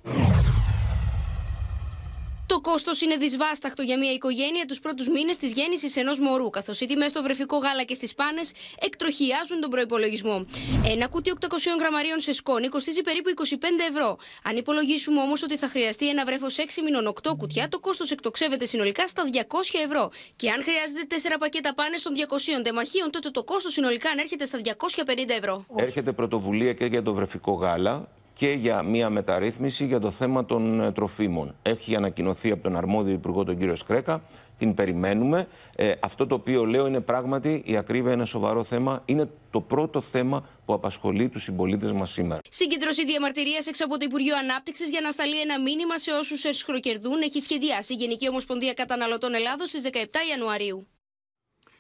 [2.48, 6.80] Το κόστος είναι δυσβάσταχτο για μια οικογένεια τους πρώτους μήνες της γέννησης ενός μωρού, καθώς
[6.82, 10.46] οι τιμές στο βρεφικό γάλα και στις πάνες εκτροχιάζουν τον προπολογισμό.
[10.86, 11.46] Ένα κουτί 800
[11.80, 13.54] γραμμαρίων σε σκόνη κοστίζει περίπου 25
[13.90, 14.18] ευρώ.
[14.44, 18.66] Αν υπολογίσουμε όμως ότι θα χρειαστεί ένα βρέφος 6 μήνων 8 κουτιά, το κόστος εκτοξεύεται
[18.66, 20.12] συνολικά στα 200 ευρώ.
[20.36, 21.02] Και αν χρειάζεται
[21.34, 25.66] 4 πακέτα πάνες των 200 τεμαχίων, τότε το κόστος συνολικά ανέρχεται στα 250 ευρώ.
[25.76, 30.82] Έρχεται πρωτοβουλία και για το βρεφικό γάλα και για μια μεταρρύθμιση για το θέμα των
[30.82, 31.56] ε, τροφίμων.
[31.62, 34.24] Έχει ανακοινωθεί από τον αρμόδιο Υπουργό, τον κύριο Σκρέκα.
[34.58, 35.48] Την περιμένουμε.
[35.76, 39.02] Ε, αυτό το οποίο λέω είναι πράγματι η ακρίβεια είναι σοβαρό θέμα.
[39.06, 42.42] Είναι το πρώτο θέμα που απασχολεί τους συμπολίτες μας σήμερα.
[42.50, 47.22] Συγκέντρωση διαμαρτυρία έξω από το Υπουργείο Ανάπτυξης για να σταλεί ένα μήνυμα σε όσους εσχροκερδούν
[47.22, 49.90] έχει σχεδιάσει η Γενική Ομοσπονδία Καταναλωτών Ελλάδος στις 17
[50.30, 50.88] Ιανουαρίου.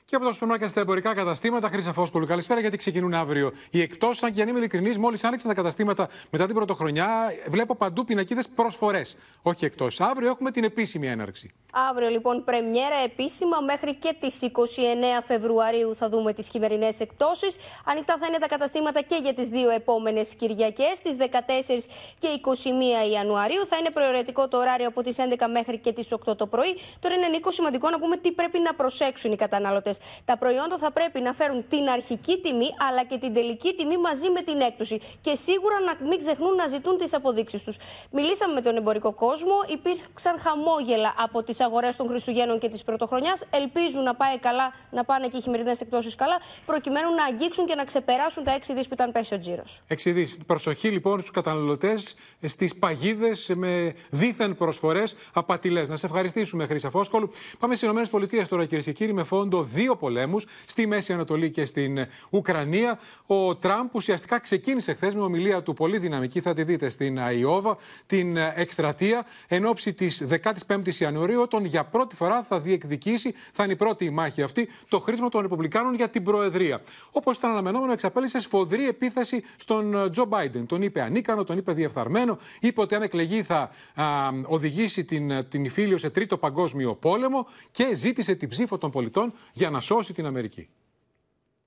[0.07, 4.23] Και από τα σούπερ στα εμπορικά καταστήματα, Χρήσα Φόσκολου, καλησπέρα γιατί ξεκινούν αύριο οι εκτός.
[4.23, 8.47] Αν και αν είμαι ειλικρινής, μόλις άνοιξαν τα καταστήματα μετά την πρωτοχρονιά, βλέπω παντού πινακίδες
[8.55, 9.17] προσφορές.
[9.41, 10.01] Όχι εκτός.
[10.01, 11.53] Αύριο έχουμε την επίσημη έναρξη.
[11.89, 17.57] Αύριο λοιπόν πρεμιέρα επίσημα μέχρι και τις 29 Φεβρουαρίου θα δούμε τις χειμερινές εκτόσεις.
[17.85, 21.87] Ανοιχτά θα είναι τα καταστήματα και για τις δύο επόμενες Κυριακές, τις 14
[22.19, 23.65] και 21 Ιανουαρίου.
[23.65, 26.77] Θα είναι προαιρετικό το ωράριο από τις 11 μέχρι και τις 8 το πρωί.
[26.99, 29.94] Τώρα είναι Νίκο σημαντικό να πούμε τι πρέπει να προσέξουν οι καταναλωτές.
[30.25, 34.29] Τα προϊόντα θα πρέπει να φέρουν την αρχική τιμή αλλά και την τελική τιμή μαζί
[34.29, 34.99] με την έκπτωση.
[35.21, 37.77] Και σίγουρα να μην ξεχνούν να ζητούν τις αποδείξεις τους.
[38.11, 39.53] Μιλήσαμε με τον εμπορικό κόσμο.
[39.67, 43.45] Υπήρξαν χαμόγελα από τις αγορές των Χριστουγέννων και της Πρωτοχρονιάς.
[43.49, 47.75] Ελπίζουν να πάει καλά, να πάνε και οι χειμερινές εκπτώσεις καλά, προκειμένου να αγγίξουν και
[47.75, 49.81] να ξεπεράσουν τα 6 δις που ήταν πέσει ο τζίρος.
[49.87, 50.37] 6 δις.
[50.45, 55.89] Προσοχή λοιπόν στους καταναλωτές, στις παγίδες με δίθεν προσφορές απατηλές.
[55.89, 57.29] Να σε ευχαριστήσουμε, Χρήσα Φόσκολου.
[57.59, 61.65] Πάμε στις ΗΠΑ τώρα, κυρίες και κύριοι, με φόντο δύο πολέμους στη Μέση Ανατολή και
[61.65, 62.99] στην Ουκρανία.
[63.25, 67.77] Ο Τραμπ ουσιαστικά ξεκίνησε χθες με ομιλία του πολύ δυναμική, θα τη δείτε στην Αϊόβα,
[68.05, 70.23] την εκστρατεία εν ώψη της
[70.67, 74.99] 15η Ιανουαρίου, όταν για πρώτη φορά θα διεκδικήσει, θα είναι η πρώτη μάχη αυτή, το
[74.99, 76.81] χρήσιμο των Ρεπουμπλικάνων για την Προεδρία.
[77.11, 80.65] Όπως ήταν αναμενόμενο, εξαπέλυσε σφοδρή επίθεση στον Τζο Μπάιντεν.
[80.65, 84.03] Τον είπε ανίκανο, τον είπε διεφθαρμένο, είπε ότι αν εκλεγεί θα α,
[84.45, 89.69] οδηγήσει την, την Ιφίλιο σε τρίτο παγκόσμιο πόλεμο και ζήτησε την ψήφο των πολιτών για
[89.69, 90.68] να σώσει την Αμερική.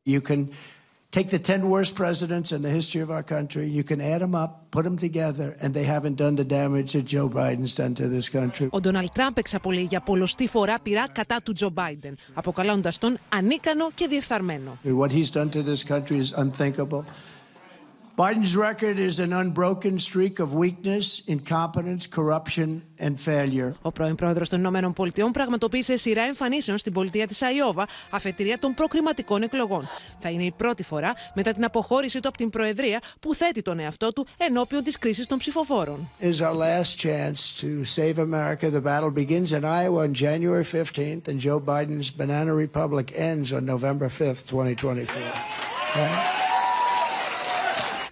[0.06, 0.48] You can
[1.16, 4.34] take the 10 worst presidents in the history of our country, you can add them
[4.44, 8.08] up, put them together, and they haven't done the damage that Joe Biden's done to
[8.08, 8.68] this country.
[8.72, 13.92] Ο Ντόναλτ Τραμπ εξαπολύει για πολλωστή φορά πειρά κατά του Τζο Μπάιντεν, αποκαλώντας τον ανίκανο
[13.96, 14.78] και διεφθαρμένο.
[14.84, 17.04] What he's done to this country is unthinkable.
[18.19, 23.75] Biden's record is an unbroken streak of weakness, incompetence, corruption and failure.
[23.83, 28.75] Ο πρώην πρόεδρος των Ηνωμένων Πολιτειών πραγματοποίησε σειρά εμφανίσεων στην πολιτεία της Αϊόβα, αφετηρία των
[28.75, 29.89] προκριματικών εκλογών.
[30.19, 33.79] Θα είναι η πρώτη φορά μετά την αποχώρησή του από την Προεδρία που θέτει τον
[33.79, 36.09] εαυτό του ενώπιον της κρίσης των ψηφοφόρων.
[36.21, 38.71] Is our last chance to save America.
[38.71, 43.65] The battle begins in Iowa on January 15th, and Joe Biden's banana republic ends on
[43.65, 45.23] November 5th, 2024.
[45.91, 46.48] Okay?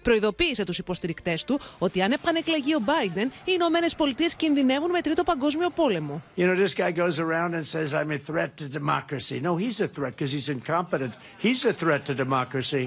[0.07, 5.23] Προειδοποίησε του υποστηρικτέ του ότι αν επανεκλεγεί ο Biden, οι Ηνωμένε Πολιτείε κινδυνεύουν με τρίτο
[5.23, 6.21] παγκόσμιο πόλεμο.
[6.37, 9.37] You know, this guy goes around and says, I'm a threat to democracy.
[9.47, 11.13] No, he's a threat because he's incompetent.
[11.45, 12.83] He's a threat to democracy.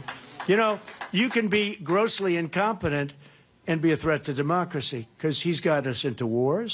[0.51, 0.73] You know,
[1.21, 3.11] you can be grossly incompetent
[3.69, 6.73] and be a threat to democracy because he's got us into wars.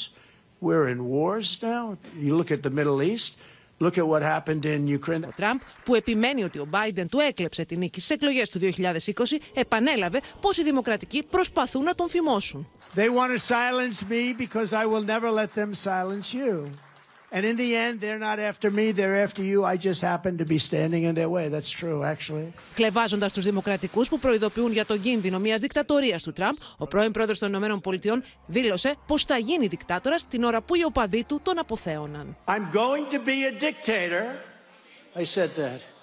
[0.66, 1.84] We're in wars now.
[2.24, 3.30] You look at the Middle East.
[3.78, 5.24] Look at what happened in Ukraine.
[5.26, 9.38] Ο Τραμπ, που επιμένει ότι ο Biden του έκλεψε την νίκη στις εκλογές του 2020,
[9.54, 12.68] επανέλαβε πω οι Δημοκρατικοί προσπαθούν να τον φημώσουν.
[12.94, 16.70] They want to silence me because I will never let them silence you.
[17.36, 19.58] And in the end, they're not after me, they're after you.
[19.72, 21.44] I just happen to be standing in their way.
[21.54, 22.52] That's true, actually.
[22.74, 27.38] Κλεβάζοντας τους Δημοκρατικούς που προειδοποιούν για τον κίνδυνο μιας δικτατορίας του Τραμπ, ο πρώην πρόεδρος
[27.38, 32.36] των ΗΠΑ δήλωσε πως θα γίνει δικτάτορα την ώρα που οι οπαδοί του τον αποθέωναν.
[32.46, 34.24] I'm going to be a dictator.
[35.14, 35.95] I said that.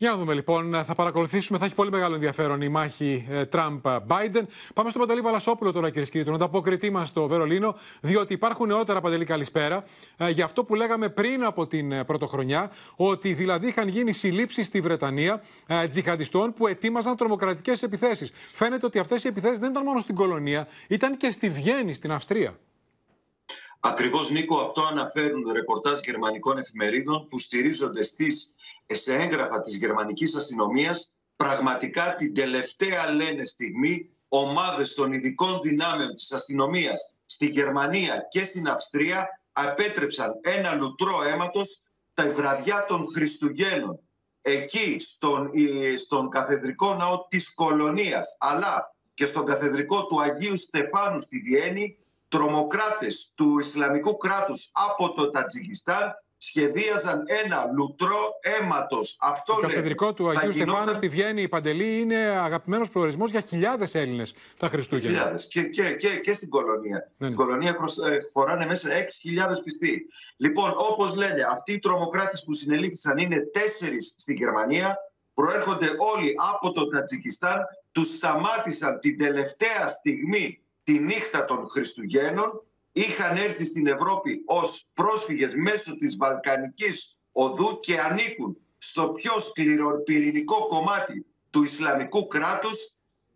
[0.00, 4.42] Για να δούμε λοιπόν, θα παρακολουθήσουμε, θα έχει πολύ μεγάλο ενδιαφέρον η μάχη ε, Τραμπ-Biden.
[4.74, 8.66] Πάμε στον Παντελή Βαλασόπουλο τώρα, κυρίε και κύριοι, τον ανταποκριτή μας στο Βερολίνο, διότι υπάρχουν
[8.66, 9.84] νεότερα, Παντελή, καλησπέρα,
[10.16, 14.66] ε, για αυτό που λέγαμε πριν από την ε, πρωτοχρονιά, ότι δηλαδή είχαν γίνει συλλήψεις
[14.66, 18.30] στη Βρετανία ε, τζιχαντιστών που ετοίμαζαν τρομοκρατικές επιθέσεις.
[18.54, 22.12] Φαίνεται ότι αυτές οι επιθέσεις δεν ήταν μόνο στην κολονία, ήταν και στη Βιέννη, στην
[22.12, 22.58] Αυστρία.
[23.80, 28.57] Ακριβώς Νίκο αυτό αναφέρουν ρεπορτάζ γερμανικών εφημερίδων που στηρίζονται στις
[28.94, 36.32] σε έγγραφα της γερμανικής αστυνομίας πραγματικά την τελευταία λένε στιγμή ομάδες των ειδικών δυνάμεων της
[36.32, 41.82] αστυνομίας στη Γερμανία και στην Αυστρία απέτρεψαν ένα λουτρό αίματος
[42.14, 43.98] τα βραδιά των Χριστουγέννων
[44.42, 45.50] εκεί στον,
[45.98, 51.96] στον καθεδρικό ναό της Κολονίας αλλά και στον καθεδρικό του Αγίου Στεφάνου στη Βιέννη
[52.28, 59.16] τρομοκράτες του Ισλαμικού κράτους από το Τατζικιστάν σχεδίαζαν ένα λουτρό αίματος.
[59.20, 60.74] Αυτό Το καθεδρικό του Αγίου γινόταν...
[60.74, 65.16] Στεφάνου στη Βιέννη, η Παντελή, είναι αγαπημένος προορισμός για χιλιάδες Έλληνες τα Χριστούγεννα.
[65.16, 65.46] Χιλιάδες.
[65.46, 67.10] Και, και, και, και στην κολονία.
[67.16, 67.26] Ναι.
[67.28, 70.06] Στην κολονία χρος- ε, χωράνε μέσα 6.000 πιστοί.
[70.36, 74.96] Λοιπόν, όπως λένε, αυτοί οι τρομοκράτες που συνελήφθησαν είναι τέσσερις στη Γερμανία.
[75.34, 77.60] Προέρχονται όλοι από το Τατζικιστάν.
[77.92, 82.62] Τους σταμάτησαν την τελευταία στιγμή τη νύχτα των Χριστουγέννων
[83.00, 90.66] είχαν έρθει στην Ευρώπη ως πρόσφυγες μέσω της Βαλκανικής οδού και ανήκουν στο πιο σκληροπυρηνικό
[90.66, 92.78] κομμάτι του Ισλαμικού κράτους,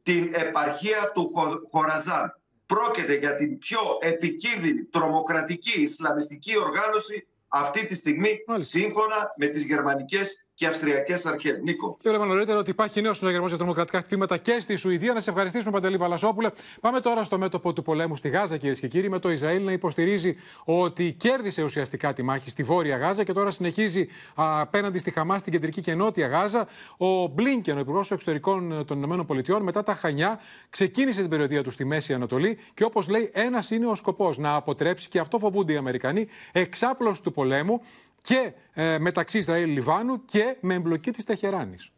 [0.02, 2.36] την επαρχία του Χο- Χοραζάν.
[2.66, 10.46] Πρόκειται για την πιο επικίνδυνη τρομοκρατική Ισλαμιστική οργάνωση αυτή τη στιγμή, σύμφωνα με τις γερμανικές
[10.62, 11.60] και αυστριακές αρχές.
[11.62, 11.96] Νίκο.
[12.00, 15.12] Και βλέπαμε νωρίτερα ότι υπάρχει νέος συναγερμός για τρομοκρατικά χτυπήματα και στη Σουηδία.
[15.12, 16.50] Να σε ευχαριστήσουμε, Παντελή Βαλασόπουλε.
[16.80, 19.72] Πάμε τώρα στο μέτωπο του πολέμου στη Γάζα, κυρίες και κύριοι, με το Ισραήλ να
[19.72, 25.10] υποστηρίζει ότι κέρδισε ουσιαστικά τη μάχη στη Βόρεια Γάζα και τώρα συνεχίζει α, απέναντι στη
[25.10, 26.66] Χαμάς στην κεντρική και νότια Γάζα.
[26.96, 30.40] Ο Μπλίνκεν, ο Υπουργός Εξωτερικών των ΗΠΑ, μετά τα Χανιά,
[30.70, 34.54] ξεκίνησε την περιοδία του στη Μέση Ανατολή και όπως λέει, ένας είναι ο σκοπός να
[34.54, 37.80] αποτρέψει, και αυτό φοβούνται οι Αμερικανοί, εξάπλωση του πολέμου
[38.22, 41.90] και ε, μεταξύ Ισραήλ-Λιβάνου και με εμπλοκή της Τεχεράνης.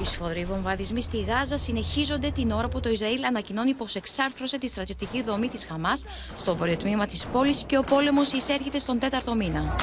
[0.00, 4.68] Οι σφοδροί βομβαρδισμοί στη Γάζα συνεχίζονται την ώρα που το Ισραήλ ανακοινώνει πως εξάρθρωσε τη
[4.68, 9.76] στρατιωτική δομή της Χαμάς στο βορειοτμήμα της πόλης και ο πόλεμος εισέρχεται στον τέταρτο μήνα.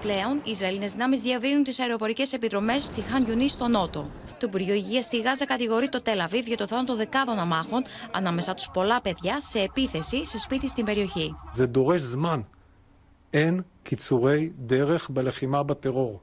[0.00, 4.10] Πλέον, οι Ισραηλινές δυνάμεις διαβρύνουν τις αεροπορικές επιδρομές στη Χαν Γιουνί στο Νότο.
[4.38, 8.70] Το Υπουργείο Υγείας στη Γάζα κατηγορεί το Τελαβίβ για το θάνατο δεκάδων αμάχων ανάμεσα τους
[8.72, 11.34] πολλά παιδιά σε επίθεση σε σπίτι στην περιοχή.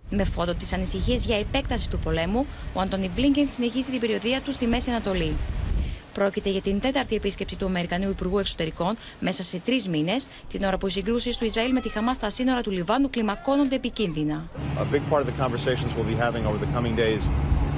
[0.09, 4.51] Με φόντο τι ανησυχίε για επέκταση του πολέμου, ο Αντώνι Μπλίνκεν συνεχίζει την περιοδία του
[4.51, 5.35] στη Μέση Ανατολή.
[6.14, 10.16] Πρόκειται για την τέταρτη επίσκεψη του Αμερικανού Υπουργού Εξωτερικών μέσα σε τρει μήνε,
[10.48, 13.74] την ώρα που οι συγκρούσει του Ισραήλ με τη Χαμά στα σύνορα του Λιβάνου κλιμακώνονται
[13.74, 14.44] επικίνδυνα.
[14.78, 17.22] A big part of the conversations we'll be having over the coming days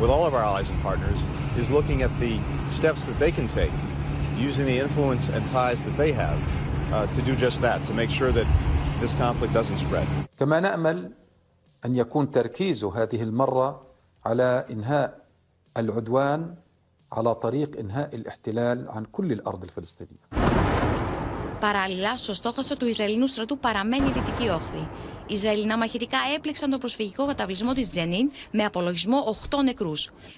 [0.01, 1.21] with all of our allies and partners
[1.61, 2.35] is looking at the
[2.79, 3.75] steps that they can take,
[4.49, 6.39] using the influence and ties that they have
[6.93, 8.47] uh, to do just that, to make sure that
[9.03, 10.07] this conflict doesn't spread.
[10.37, 11.11] كما نامل
[11.85, 13.87] ان يكون تركيز هذه المره
[14.25, 15.19] على انهاء
[15.77, 16.55] العدوان
[17.13, 20.21] على طريق انهاء الاحتلال عن كل الارض الفلسطينيه.
[21.61, 24.89] Παράλληλα, στο στόχαστρο του Ισραηλινού στρατού παραμένει η Δυτική Όχθη.
[25.27, 29.93] Οι Ισραηλινά μαχητικά έπληξαν το προσφυγικό καταβλισμό τη Τζενίν με απολογισμό 8 νεκρού.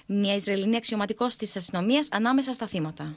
[0.05, 3.15] Μια Ισραηλινή αξιωματικό τη αστυνομία ανάμεσα στα θύματα.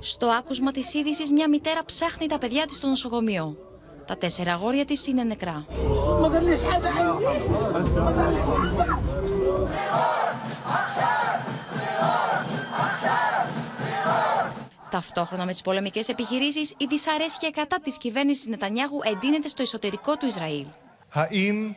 [0.00, 3.56] Στο άκουσμα τη είδηση, μια μητέρα ψάχνει τα παιδιά τη στο νοσοκομείο.
[4.06, 5.66] Τα τέσσερα αγόρια τη είναι νεκρά.
[14.96, 20.26] Ταυτόχρονα με τι πολεμικέ επιχειρήσει, η δυσαρέσκεια κατά τη κυβέρνηση Νετανιάχου εντείνεται στο εσωτερικό του
[20.26, 20.66] Ισραήλ.
[21.12, 21.72] האם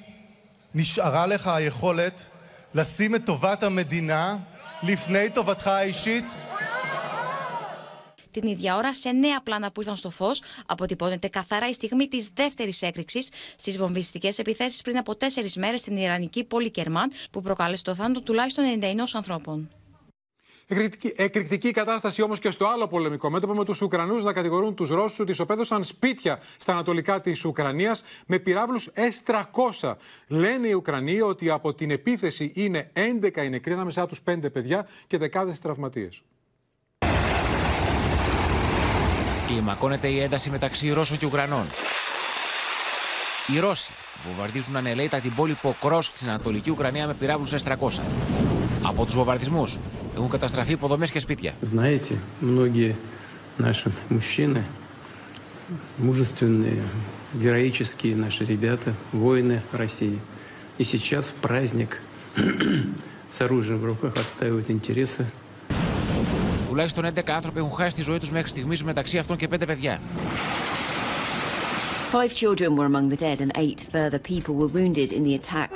[0.73, 2.29] נשארה לך היכולת
[2.73, 4.37] לשים את טובת המדינה
[4.81, 6.25] לפני טובתך האישית?
[8.31, 10.31] Την ίδια ώρα, σε νέα πλάνα που ήρθαν στο φω,
[10.65, 13.19] αποτυπώνεται καθαρά η στιγμή τη δεύτερη έκρηξη
[13.55, 18.21] στι βομβιστικέ επιθέσει πριν από τέσσερι μέρε στην Ιρανική πόλη Κερμάν, που προκάλεσε το θάνατο
[18.21, 19.69] τουλάχιστον 91 ανθρώπων.
[20.72, 24.88] Εκρηκτική, εκρηκτική κατάσταση όμως και στο άλλο πολεμικό μέτωπο με τους Ουκρανούς να κατηγορούν τους
[24.88, 29.94] Ρώσους ότι ισοπαίδωσαν σπίτια στα ανατολικά της Ουκρανίας με πυράβλους S-300.
[30.26, 34.88] Λένε οι Ουκρανοί ότι από την επίθεση είναι 11 οι νεκροί ανάμεσά τους 5 παιδιά
[35.06, 36.22] και δεκάδες τραυματίες.
[39.46, 41.66] Κλιμακώνεται η ένταση μεταξύ Ρώσων και Ουκρανών.
[43.54, 43.90] Οι Ρώσοι
[44.26, 48.00] βομβαρδίζουν ανελαίητα την πόλη Ποκρόσκ στην Ανατολική Ουκρανία με πυράβλους S-300.
[48.82, 49.78] Από τους βομβαρδισμούς
[50.15, 51.53] έχουν καταστραφεί υποδομές και σπίτια.
[51.61, 52.95] Знаете, многие
[53.57, 54.63] наши мужчины,
[55.97, 56.81] мужественные,
[57.33, 60.19] героические наши ребята, воины России,
[60.77, 62.01] и сейчас в праздник
[63.31, 65.25] с оружием в руках отстаивают интересы
[66.75, 69.99] Τουλάχιστον 11 άνθρωποι έχουν χάσει τη ζωή τους μέχρι στιγμής μεταξύ αυτών και 5 παιδιά.
[72.11, 75.69] Five children were among the dead and eight further people were wounded in the attack.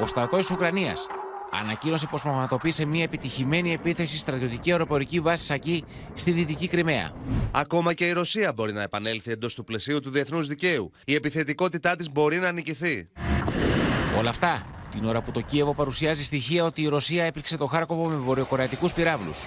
[0.00, 1.06] Ο στρατός της Ουκρανίας
[1.51, 5.83] ανακοίνωσε πως πραγματοποίησε μια επιτυχημένη επίθεση στρατιωτική αεροπορική βάση Σακή
[6.13, 7.11] στη Δυτική Κρυμαία.
[7.51, 10.91] Ακόμα και η Ρωσία μπορεί να επανέλθει εντός του πλαισίου του διεθνούς δικαίου.
[11.05, 13.09] Η επιθετικότητά της μπορεί να νικηθεί.
[14.17, 18.09] Όλα αυτά την ώρα που το Κίεβο παρουσιάζει στοιχεία ότι η Ρωσία έπληξε το Χάρκοβο
[18.09, 19.37] με βορειοκορεατικούς πυράβλους.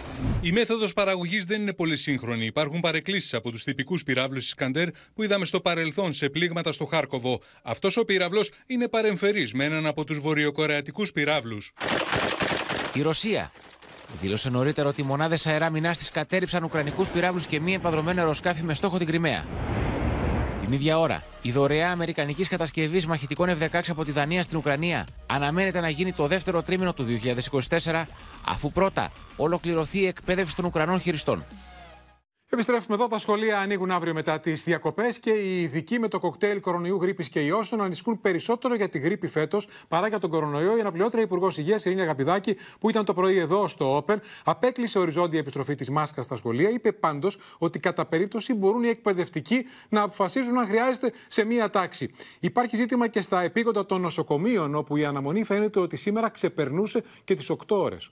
[0.41, 2.47] Η μέθοδος παραγωγής δεν είναι πολύ σύγχρονη.
[2.47, 7.41] Υπάρχουν παρεκκλήσεις από τους τυπικούς πυράβλους Ισκαντέρ που είδαμε στο παρελθόν σε πλήγματα στο Χάρκοβο.
[7.63, 11.73] Αυτός ο πύραυλο είναι παρεμφερής με έναν από τους βορειοκορεατικούς πυράβλους.
[12.95, 13.51] Η Ρωσία
[14.21, 18.63] δήλωσε νωρίτερα ότι οι μονάδες αερά μηνά της κατέριψαν ουκρανικούς πυράβλους και μη επαδρομένο αεροσκάφη
[18.63, 19.45] με στόχο την Κρυμαία.
[20.63, 25.81] Την ίδια ώρα, η δωρεά αμερικανικής κατασκευής μαχητικών F-16 από τη Δανία στην Ουκρανία αναμένεται
[25.81, 27.07] να γίνει το δεύτερο τρίμηνο του
[27.69, 28.05] 2024,
[28.47, 31.45] αφού πρώτα ολοκληρωθεί η εκπαίδευση των Ουκρανών χειριστών.
[32.55, 33.07] Επιστρέφουμε εδώ.
[33.07, 37.29] Τα σχολεία ανοίγουν αύριο μετά τις διακοπές και οι ειδικοί με το κοκτέιλ κορονοϊού γρήπης
[37.29, 40.77] και ιώσεων ανησυχούν περισσότερο για τη γρήπη φέτος παρά για τον κορονοϊό.
[40.77, 45.39] Η αναπληρώτρια Υπουργός Υγείας Ειρήνη Αγαπηδάκη, που ήταν το πρωί εδώ στο Open, απέκλεισε οριζόντια
[45.39, 46.71] επιστροφή της μάσκας στα σχολεία.
[46.71, 52.11] Είπε πάντως ότι κατά περίπτωση μπορούν οι εκπαιδευτικοί να αποφασίζουν αν χρειάζεται σε μία τάξη.
[52.41, 57.35] Υπάρχει ζήτημα και στα επίγοντα των νοσοκομείων, όπου η αναμονή φαίνεται ότι σήμερα ξεπερνούσε και
[57.35, 58.11] τις 8 ώρες.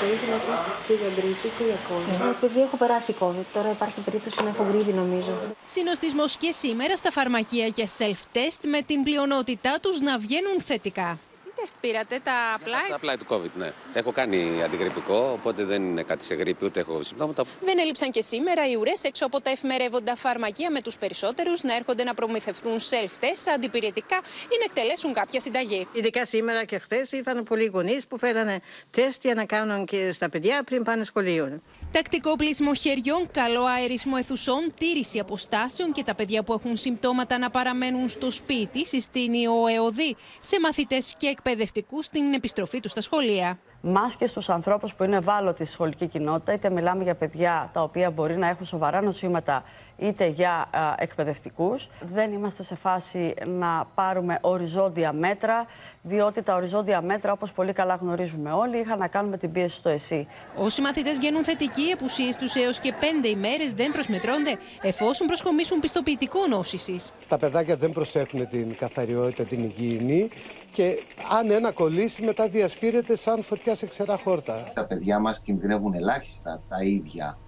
[0.00, 2.30] Θα ήθελα να πάω και για γκρίπη και για COVID.
[2.36, 5.32] Επειδή έχω περάσει COVID, τώρα υπάρχει περίπτωση να έχω γρήπη νομίζω.
[5.64, 11.18] Συνοστισμός και σήμερα στα φαρμακεία για self-test με την πλειονότητά τους να βγαίνουν θετικά.
[11.60, 12.78] Τι τεστ πήρατε, τα απλά.
[12.88, 13.72] Τα απλά; του COVID, ναι.
[13.92, 17.44] Έχω κάνει αντιγρυπικό, οπότε δεν είναι κάτι σε γρήπη, ούτε έχω συμπτώματα.
[17.60, 21.74] Δεν έλειψαν και σήμερα οι ουρές έξω από τα εφημερεύοντα φαρμακεία με τους περισσότερους να
[21.74, 25.86] έρχονται να προμηθευτούν self-test αντιπηρετικά ή να εκτελέσουν κάποια συνταγή.
[25.92, 30.28] Ειδικά σήμερα και χθες ήρθαν πολλοί γονείς που φέρανε τεστ για να κάνουν και στα
[30.28, 31.60] παιδιά πριν πάνε σχολείο.
[31.92, 37.50] Τακτικό πλήσιμο χεριών, καλό αερισμό αιθουσών, τήρηση αποστάσεων και τα παιδιά που έχουν συμπτώματα να
[37.50, 43.58] παραμένουν στο σπίτι, συστήνει ο ΕΟΔΗ σε μαθητές και εκπαιδευτικούς στην επιστροφή τους στα σχολεία.
[43.80, 48.10] Μάσκες στους ανθρώπους που είναι ευάλωτοι στη σχολική κοινότητα, είτε μιλάμε για παιδιά τα οποία
[48.10, 49.64] μπορεί να έχουν σοβαρά νοσήματα,
[50.00, 51.88] είτε για εκπαιδευτικούς.
[52.00, 55.66] Δεν είμαστε σε φάση να πάρουμε οριζόντια μέτρα,
[56.02, 59.76] διότι τα οριζόντια μέτρα, όπως πολύ καλά γνωρίζουμε όλοι, είχαν να κάνουν με την πίεση
[59.76, 60.26] στο ΕΣΥ.
[60.56, 65.80] Όσοι μαθητές βγαίνουν θετικοί, οι απουσίε τους έως και πέντε ημέρες δεν προσμετρώνται, εφόσον προσκομίσουν
[65.80, 67.12] πιστοποιητικό νόσησης.
[67.28, 70.28] Τα παιδάκια δεν προσέχουν την καθαριότητα, την υγιεινή
[70.72, 71.02] και
[71.38, 74.70] αν ένα κολλήσει, μετά διασπείρεται σαν φωτιά σε ξερά χόρτα.
[74.74, 77.38] Τα παιδιά μας κινδυνεύουν ελάχιστα τα ίδια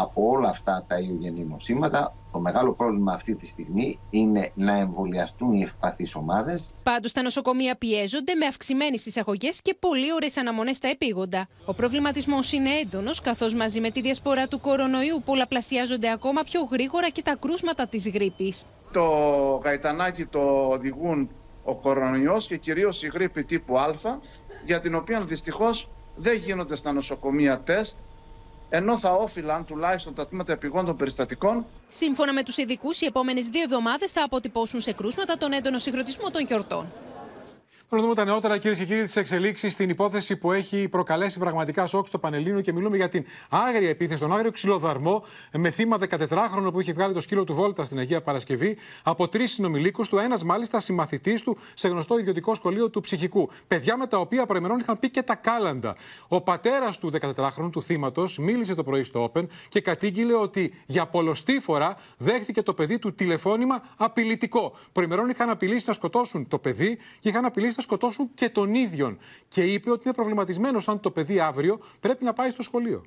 [0.00, 2.14] από όλα αυτά τα ιογενή νοσήματα.
[2.32, 6.74] Το μεγάλο πρόβλημα αυτή τη στιγμή είναι να εμβολιαστούν οι ευπαθείς ομάδες.
[6.82, 11.48] Πάντως, τα νοσοκομεία πιέζονται με αυξημένες εισαγωγές και πολύ ωραίες αναμονές στα επίγοντα.
[11.64, 17.08] Ο προβληματισμός είναι έντονος, καθώς μαζί με τη διασπορά του κορονοϊού πολλαπλασιάζονται ακόμα πιο γρήγορα
[17.08, 18.64] και τα κρούσματα της γρήπης.
[18.92, 19.04] Το
[19.64, 21.30] γαϊτανάκι το οδηγούν
[21.64, 23.94] ο κορονοϊός και κυρίως η γρήπη τύπου Α,
[24.64, 27.98] για την οποία δυστυχώς δεν γίνονται στα νοσοκομεία τεστ,
[28.74, 31.66] ενώ θα όφυλαν τουλάχιστον τα τμήματα επιγόντων περιστατικών.
[31.88, 36.30] Σύμφωνα με τους ειδικούς, οι επόμενες δύο εβδομάδες θα αποτυπώσουν σε κρούσματα τον έντονο συγκροτισμό
[36.30, 36.86] των γιορτών.
[37.94, 41.86] Να δούμε τα νεότερα, κυρίες και κύριοι, τις εξελίξεις στην υπόθεση που έχει προκαλέσει πραγματικά
[41.86, 46.72] σοκ στο Πανελλήνιο και μιλούμε για την άγρια επίθεση, τον άγριο ξυλοδαρμό με θύμα 14χρονο
[46.72, 50.44] που είχε βγάλει το σκύλο του Βόλτα στην Αγία Παρασκευή από τρεις συνομιλίκους του, ένας
[50.44, 53.50] μάλιστα συμμαθητής του σε γνωστό ιδιωτικό σχολείο του ψυχικού.
[53.68, 55.96] Παιδιά με τα οποία προημερών είχαν πει και τα κάλαντα.
[56.28, 61.06] Ο πατέρας του 14χρονου, του θύματος, μίλησε το πρωί στο Open και κατήγγειλε ότι για
[61.06, 64.76] πολλωστή φορά δέχτηκε το παιδί του τηλεφώνημα απειλητικό.
[64.92, 69.18] Προημερών είχαν απειλήσει να σκοτώσουν το παιδί και είχαν απειλήσει να σκοτώσουν και τον ίδιον.
[69.48, 73.04] Και είπε ότι είναι προβληματισμένος αν το παιδί αύριο πρέπει να πάει στο σχολείο.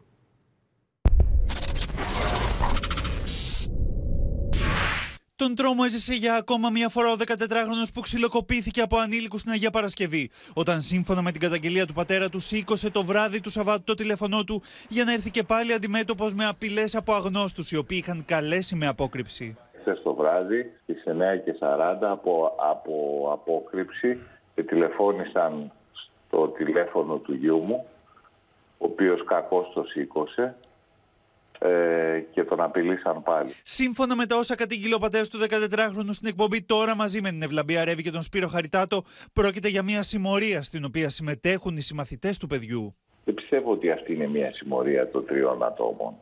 [5.38, 9.70] Τον τρόμο έζησε για ακόμα μία φορά ο 14χρονο που ξυλοκοπήθηκε από ανήλικους στην Αγία
[9.70, 13.94] Παρασκευή, όταν σύμφωνα με την καταγγελία του πατέρα του σήκωσε το βράδυ του Σαββάτου το
[13.94, 18.26] τηλεφωνό του για να έρθει και πάλι αντιμέτωπος με απειλές από αγνώστους οι οποίοι είχαν
[18.26, 19.58] καλέσει με απόκρυψη.
[19.80, 24.20] Χθες το βράδυ στις 9.40 από, από απόκρυψη
[24.56, 25.72] και τηλεφώνησαν
[26.28, 27.86] στο τηλέφωνο του γιού μου,
[28.78, 30.56] ο οποίος κακώς το σήκωσε
[31.60, 33.54] ε, και τον απειλήσαν πάλι.
[33.64, 37.42] Σύμφωνα με τα όσα κατήγγειλε ο πατέρας του 14χρονου στην εκπομπή τώρα μαζί με την
[37.42, 39.04] Ευλαμπία Ρεύη και τον Σπύρο Χαριτάτο,
[39.34, 42.96] πρόκειται για μια συμμορία στην οποία συμμετέχουν οι συμμαθητές του παιδιού.
[43.24, 46.14] Δεν πιστεύω ότι αυτή είναι μια συμμορία των τριών ατόμων.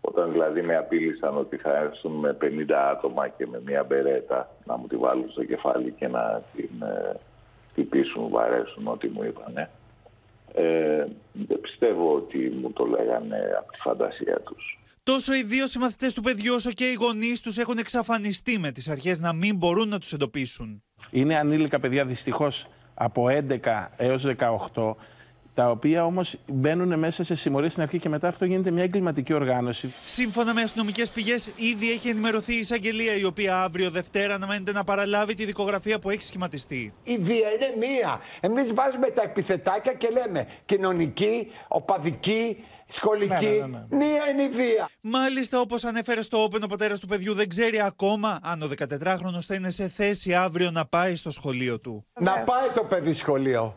[0.00, 4.76] Όταν δηλαδή με απείλησαν ότι θα έρθουν με 50 άτομα και με μια μπερέτα να
[4.76, 7.16] μου τη βάλουν στο κεφάλι και να την ε,
[7.72, 9.70] χτυπήσουν, βαρέσουν ό,τι μου είπανε.
[10.54, 14.78] Ε, δεν πιστεύω ότι μου το λέγανε από τη φαντασία τους.
[15.02, 18.88] Τόσο οι δύο συμμαθητές του παιδιού όσο και οι γονείς τους έχουν εξαφανιστεί με τις
[18.88, 20.82] αρχές να μην μπορούν να τους εντοπίσουν.
[21.10, 24.26] Είναι ανήλικα παιδιά δυστυχώς από 11 έως
[24.72, 24.94] 18
[25.54, 29.32] τα οποία όμως μπαίνουν μέσα σε συμμορίες στην αρχή και μετά αυτό γίνεται μια εγκληματική
[29.32, 29.92] οργάνωση.
[30.04, 34.84] Σύμφωνα με αστυνομικές πηγές, ήδη έχει ενημερωθεί η εισαγγελία, η οποία αύριο Δευτέρα αναμένεται να
[34.84, 36.92] παραλάβει τη δικογραφία που έχει σχηματιστεί.
[37.02, 38.20] Η βία είναι μία.
[38.40, 43.46] Εμείς βάζουμε τα επιθετάκια και λέμε κοινωνική, οπαδική, σχολική.
[43.46, 44.88] Ναι, ναι, ναι, Μία είναι η βία.
[45.00, 49.38] Μάλιστα, όπως ανέφερε στο Open, ο πατέρας του παιδιού δεν ξέρει ακόμα αν ο 14χρονο
[49.46, 52.04] θα είναι σε θέση αύριο να πάει στο σχολείο του.
[52.20, 53.76] Να πάει το παιδί σχολείο.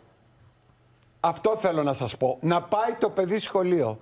[1.28, 2.38] Αυτό θέλω να σας πω.
[2.42, 4.00] Να πάει το παιδί σχολείο.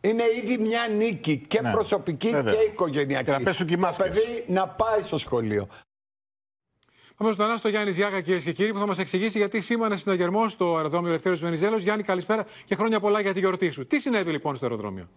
[0.00, 1.70] Είναι ήδη μια νίκη και ναι.
[1.70, 2.54] προσωπική Βέβαια.
[2.54, 3.24] και οικογενειακή.
[3.24, 5.68] Και να πέσουν και οι Το παιδί να πάει στο σχολείο.
[7.16, 10.48] Πάμε στον Άστο Γιάννης Γιάγα, κυρίες και κύριοι, που θα μας εξηγήσει γιατί σήμανε συναγερμό
[10.48, 11.82] στο αεροδρόμιο Ελευθέρω Βενιζέλος.
[11.82, 13.86] Γιάννη, καλησπέρα και χρόνια πολλά για τη γιορτή σου.
[13.86, 15.08] Τι συνέβη λοιπόν στο αεροδρόμιο;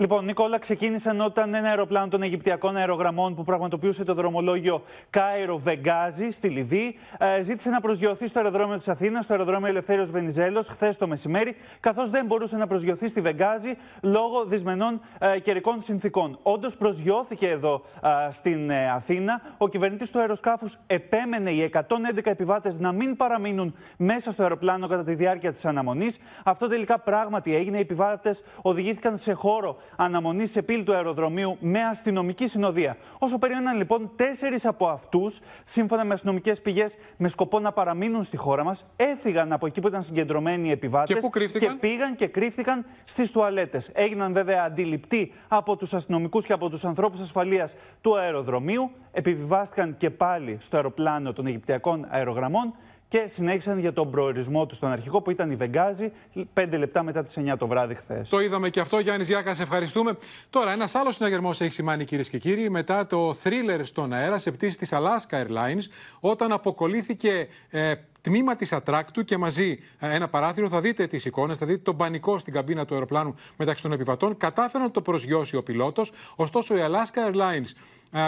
[0.00, 6.30] Λοιπόν, Νικόλα, ξεκίνησαν όταν ένα αεροπλάνο των Αιγυπτιακών αερογραμμών που πραγματοποιούσε το δρομολόγιο Κάιρο Βεγγάζι
[6.30, 10.96] στη Λιβύη ε, ζήτησε να προσγειωθεί στο αεροδρόμιο της Αθήνας, στο αεροδρόμιο Ελευθέριος Βενιζέλος, χθες
[10.96, 16.38] το μεσημέρι, καθώς δεν μπορούσε να προσγειωθεί στη Βεγγάζι λόγω δυσμενών ε, καιρικών συνθήκων.
[16.42, 19.40] Όντως, προσγειώθηκε εδώ ε, στην ε, Αθήνα.
[19.58, 21.80] Ο κυβερνήτης του αεροσκάφους επέμενε οι 111
[22.24, 26.18] επιβάτες να μην παραμείνουν μέσα στο αεροπλάνο κατά τη διάρκεια της αναμονής.
[26.44, 27.76] Αυτό τελικά πράγματι έγινε.
[27.76, 32.96] Οι επιβάτες οδηγήθηκαν σε χώρο αναμονής σε πύλη του αεροδρομίου με αστυνομική συνοδεία.
[33.18, 38.36] Όσο περίμεναν λοιπόν τέσσερις από αυτούς, σύμφωνα με αστυνομικές πηγές, με σκοπό να παραμείνουν στη
[38.36, 42.84] χώρα μας, έφυγαν από εκεί που ήταν συγκεντρωμένοι οι επιβάτες και, και πήγαν και κρύφτηκαν
[43.04, 43.90] στις τουαλέτες.
[43.92, 48.90] Έγιναν βέβαια αντιληπτοί από τους αστυνομικούς και από τους ανθρώπους ασφαλείας του αεροδρομίου.
[49.12, 52.74] Επιβιβάστηκαν και πάλι στο αεροπλάνο των Αιγυπτιακών αερογραμμών
[53.08, 56.12] και συνέχισαν για τον προορισμό τους στον αρχικό που ήταν η Βεγγάζη,
[56.52, 58.28] πέντε λεπτά μετά τις 9 το βράδυ χθες.
[58.28, 60.16] Το είδαμε και αυτό, Γιάννης Γιάκας, σε ευχαριστούμε.
[60.50, 64.50] Τώρα, ένας άλλος συναγερμός έχει σημάνει, κυρίες και κύριοι, μετά το θρίλερ στον αέρα σε
[64.50, 65.84] πτήση της Alaska Airlines,
[66.20, 67.94] όταν αποκολλήθηκε ε,
[68.28, 70.68] τμήμα της ατράκτου και μαζί ε, ένα παράθυρο.
[70.68, 74.36] Θα δείτε τις εικόνες, θα δείτε τον πανικό στην καμπίνα του αεροπλάνου μεταξύ των επιβατών.
[74.36, 76.12] Κατάφεραν να το προσγειώσει ο πιλότος.
[76.36, 77.70] Ωστόσο, η Alaska Airlines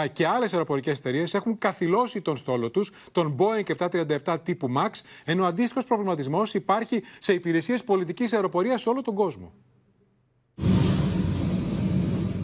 [0.03, 3.87] ε, και άλλες αεροπορικές εταιρείες έχουν καθυλώσει τον στόλο τους, τον Boeing
[4.25, 4.89] 737 τύπου MAX,
[5.23, 9.53] ενώ αντίστοιχος προβληματισμός υπάρχει σε υπηρεσίες πολιτικής αεροπορίας σε όλο τον κόσμο.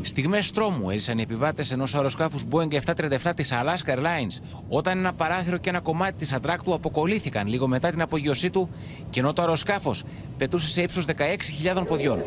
[0.07, 5.57] Στιγμές τρόμου έζησαν οι επιβάτες ενός αεροσκάφους Boeing 737 της Alaska Airlines, όταν ένα παράθυρο
[5.57, 8.69] και ένα κομμάτι της ατράκτου αποκολλήθηκαν λίγο μετά την απογειωσή του,
[9.09, 10.03] και ενώ το αεροσκάφος
[10.37, 12.19] πετούσε σε ύψος 16.000 ποδιών.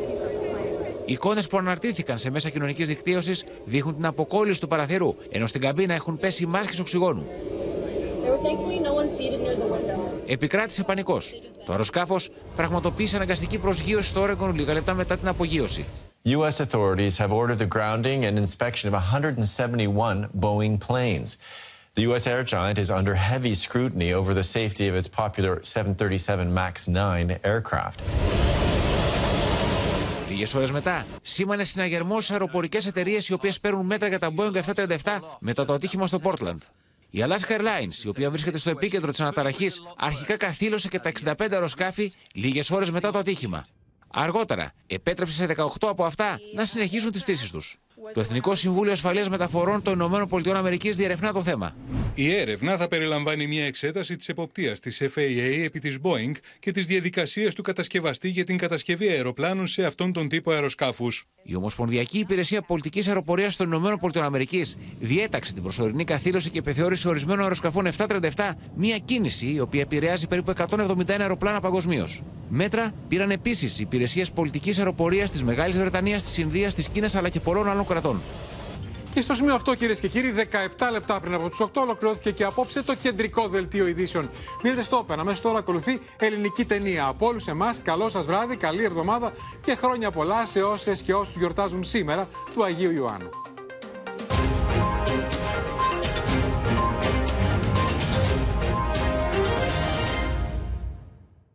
[1.04, 5.60] Οι εικόνες που αναρτήθηκαν σε μέσα κοινωνικής δικτύωσης δείχνουν την αποκόλληση του παραθυρού, ενώ στην
[5.60, 7.26] καμπίνα έχουν πέσει μάσκες οξυγόνου.
[10.26, 11.40] Επικράτησε πανικός.
[11.66, 15.84] Το αεροσκάφος πραγματοποίησε αναγκαστική προσγείωση στο Oregon λίγα λεπτά μετά την απογείωση.
[16.24, 16.60] U.S.
[16.60, 21.38] authorities have ordered the grounding and inspection of 171 Boeing planes.
[21.94, 22.26] The U.S.
[22.26, 27.38] air giant is under heavy scrutiny over the safety of its popular 737 MAX 9
[27.42, 28.02] aircraft.
[30.30, 34.54] Λίγες ώρες μετά, σήμανε συναγερμός σε αεροπορικές εταιρείες οι οποίες παίρνουν μέτρα για τα Boeing
[34.54, 36.58] 737 μετά το ατύχημα στο Portland.
[37.10, 41.34] Η Alaska Airlines, η οποία βρίσκεται στο επίκεντρο της αναταραχής, αρχικά καθήλωσε και τα 65
[41.52, 43.66] αεροσκάφη λίγες ώρες μετά το ατύχημα.
[44.12, 47.78] Αργότερα, επέτρεψε σε 18 από αυτά να συνεχίσουν τις πτήσεις τους.
[48.14, 51.74] Το Εθνικό Συμβούλιο Ασφαλείας Μεταφορών των ΗΠΑ διερευνά το θέμα.
[52.14, 56.80] Η έρευνα θα περιλαμβάνει μια εξέταση της εποπτείας της FAA επί της Boeing και τι
[56.80, 61.26] διαδικασίε του κατασκευαστή για την κατασκευή αεροπλάνων σε αυτόν τον τύπο αεροσκάφους.
[61.42, 64.30] Η Ομοσπονδιακή Υπηρεσία Πολιτικής Αεροπορίας των ΗΠΑ
[65.00, 70.52] διέταξε την προσωρινή καθήλωση και επιθεώρηση ορισμένων αεροσκαφών 737, μια κίνηση η οποία επηρεάζει περίπου
[70.56, 72.22] 171 αεροπλάνα παγκοσμίως.
[72.48, 77.28] Μέτρα πήραν επίσης οι υπηρεσίες πολιτικής αεροπορίας της Μεγάλης Βρετανίας, της Ινδίας, της Κίνας αλλά
[77.28, 78.22] και πολλών άλλων Δημοκρατών.
[79.14, 82.44] Και στο σημείο αυτό, κυρίες και κύριοι, 17 λεπτά πριν από τους 8 ολοκληρώθηκε και
[82.44, 84.30] απόψε το κεντρικό δελτίο ειδήσεων.
[84.62, 87.06] Μείνετε στο μέσα Αμέσως τώρα ακολουθεί ελληνική ταινία.
[87.06, 89.32] Από όλους εμάς, καλό σας βράδυ, καλή εβδομάδα
[89.62, 93.28] και χρόνια πολλά σε όσες και όσους γιορτάζουν σήμερα του Αγίου Ιωάννου.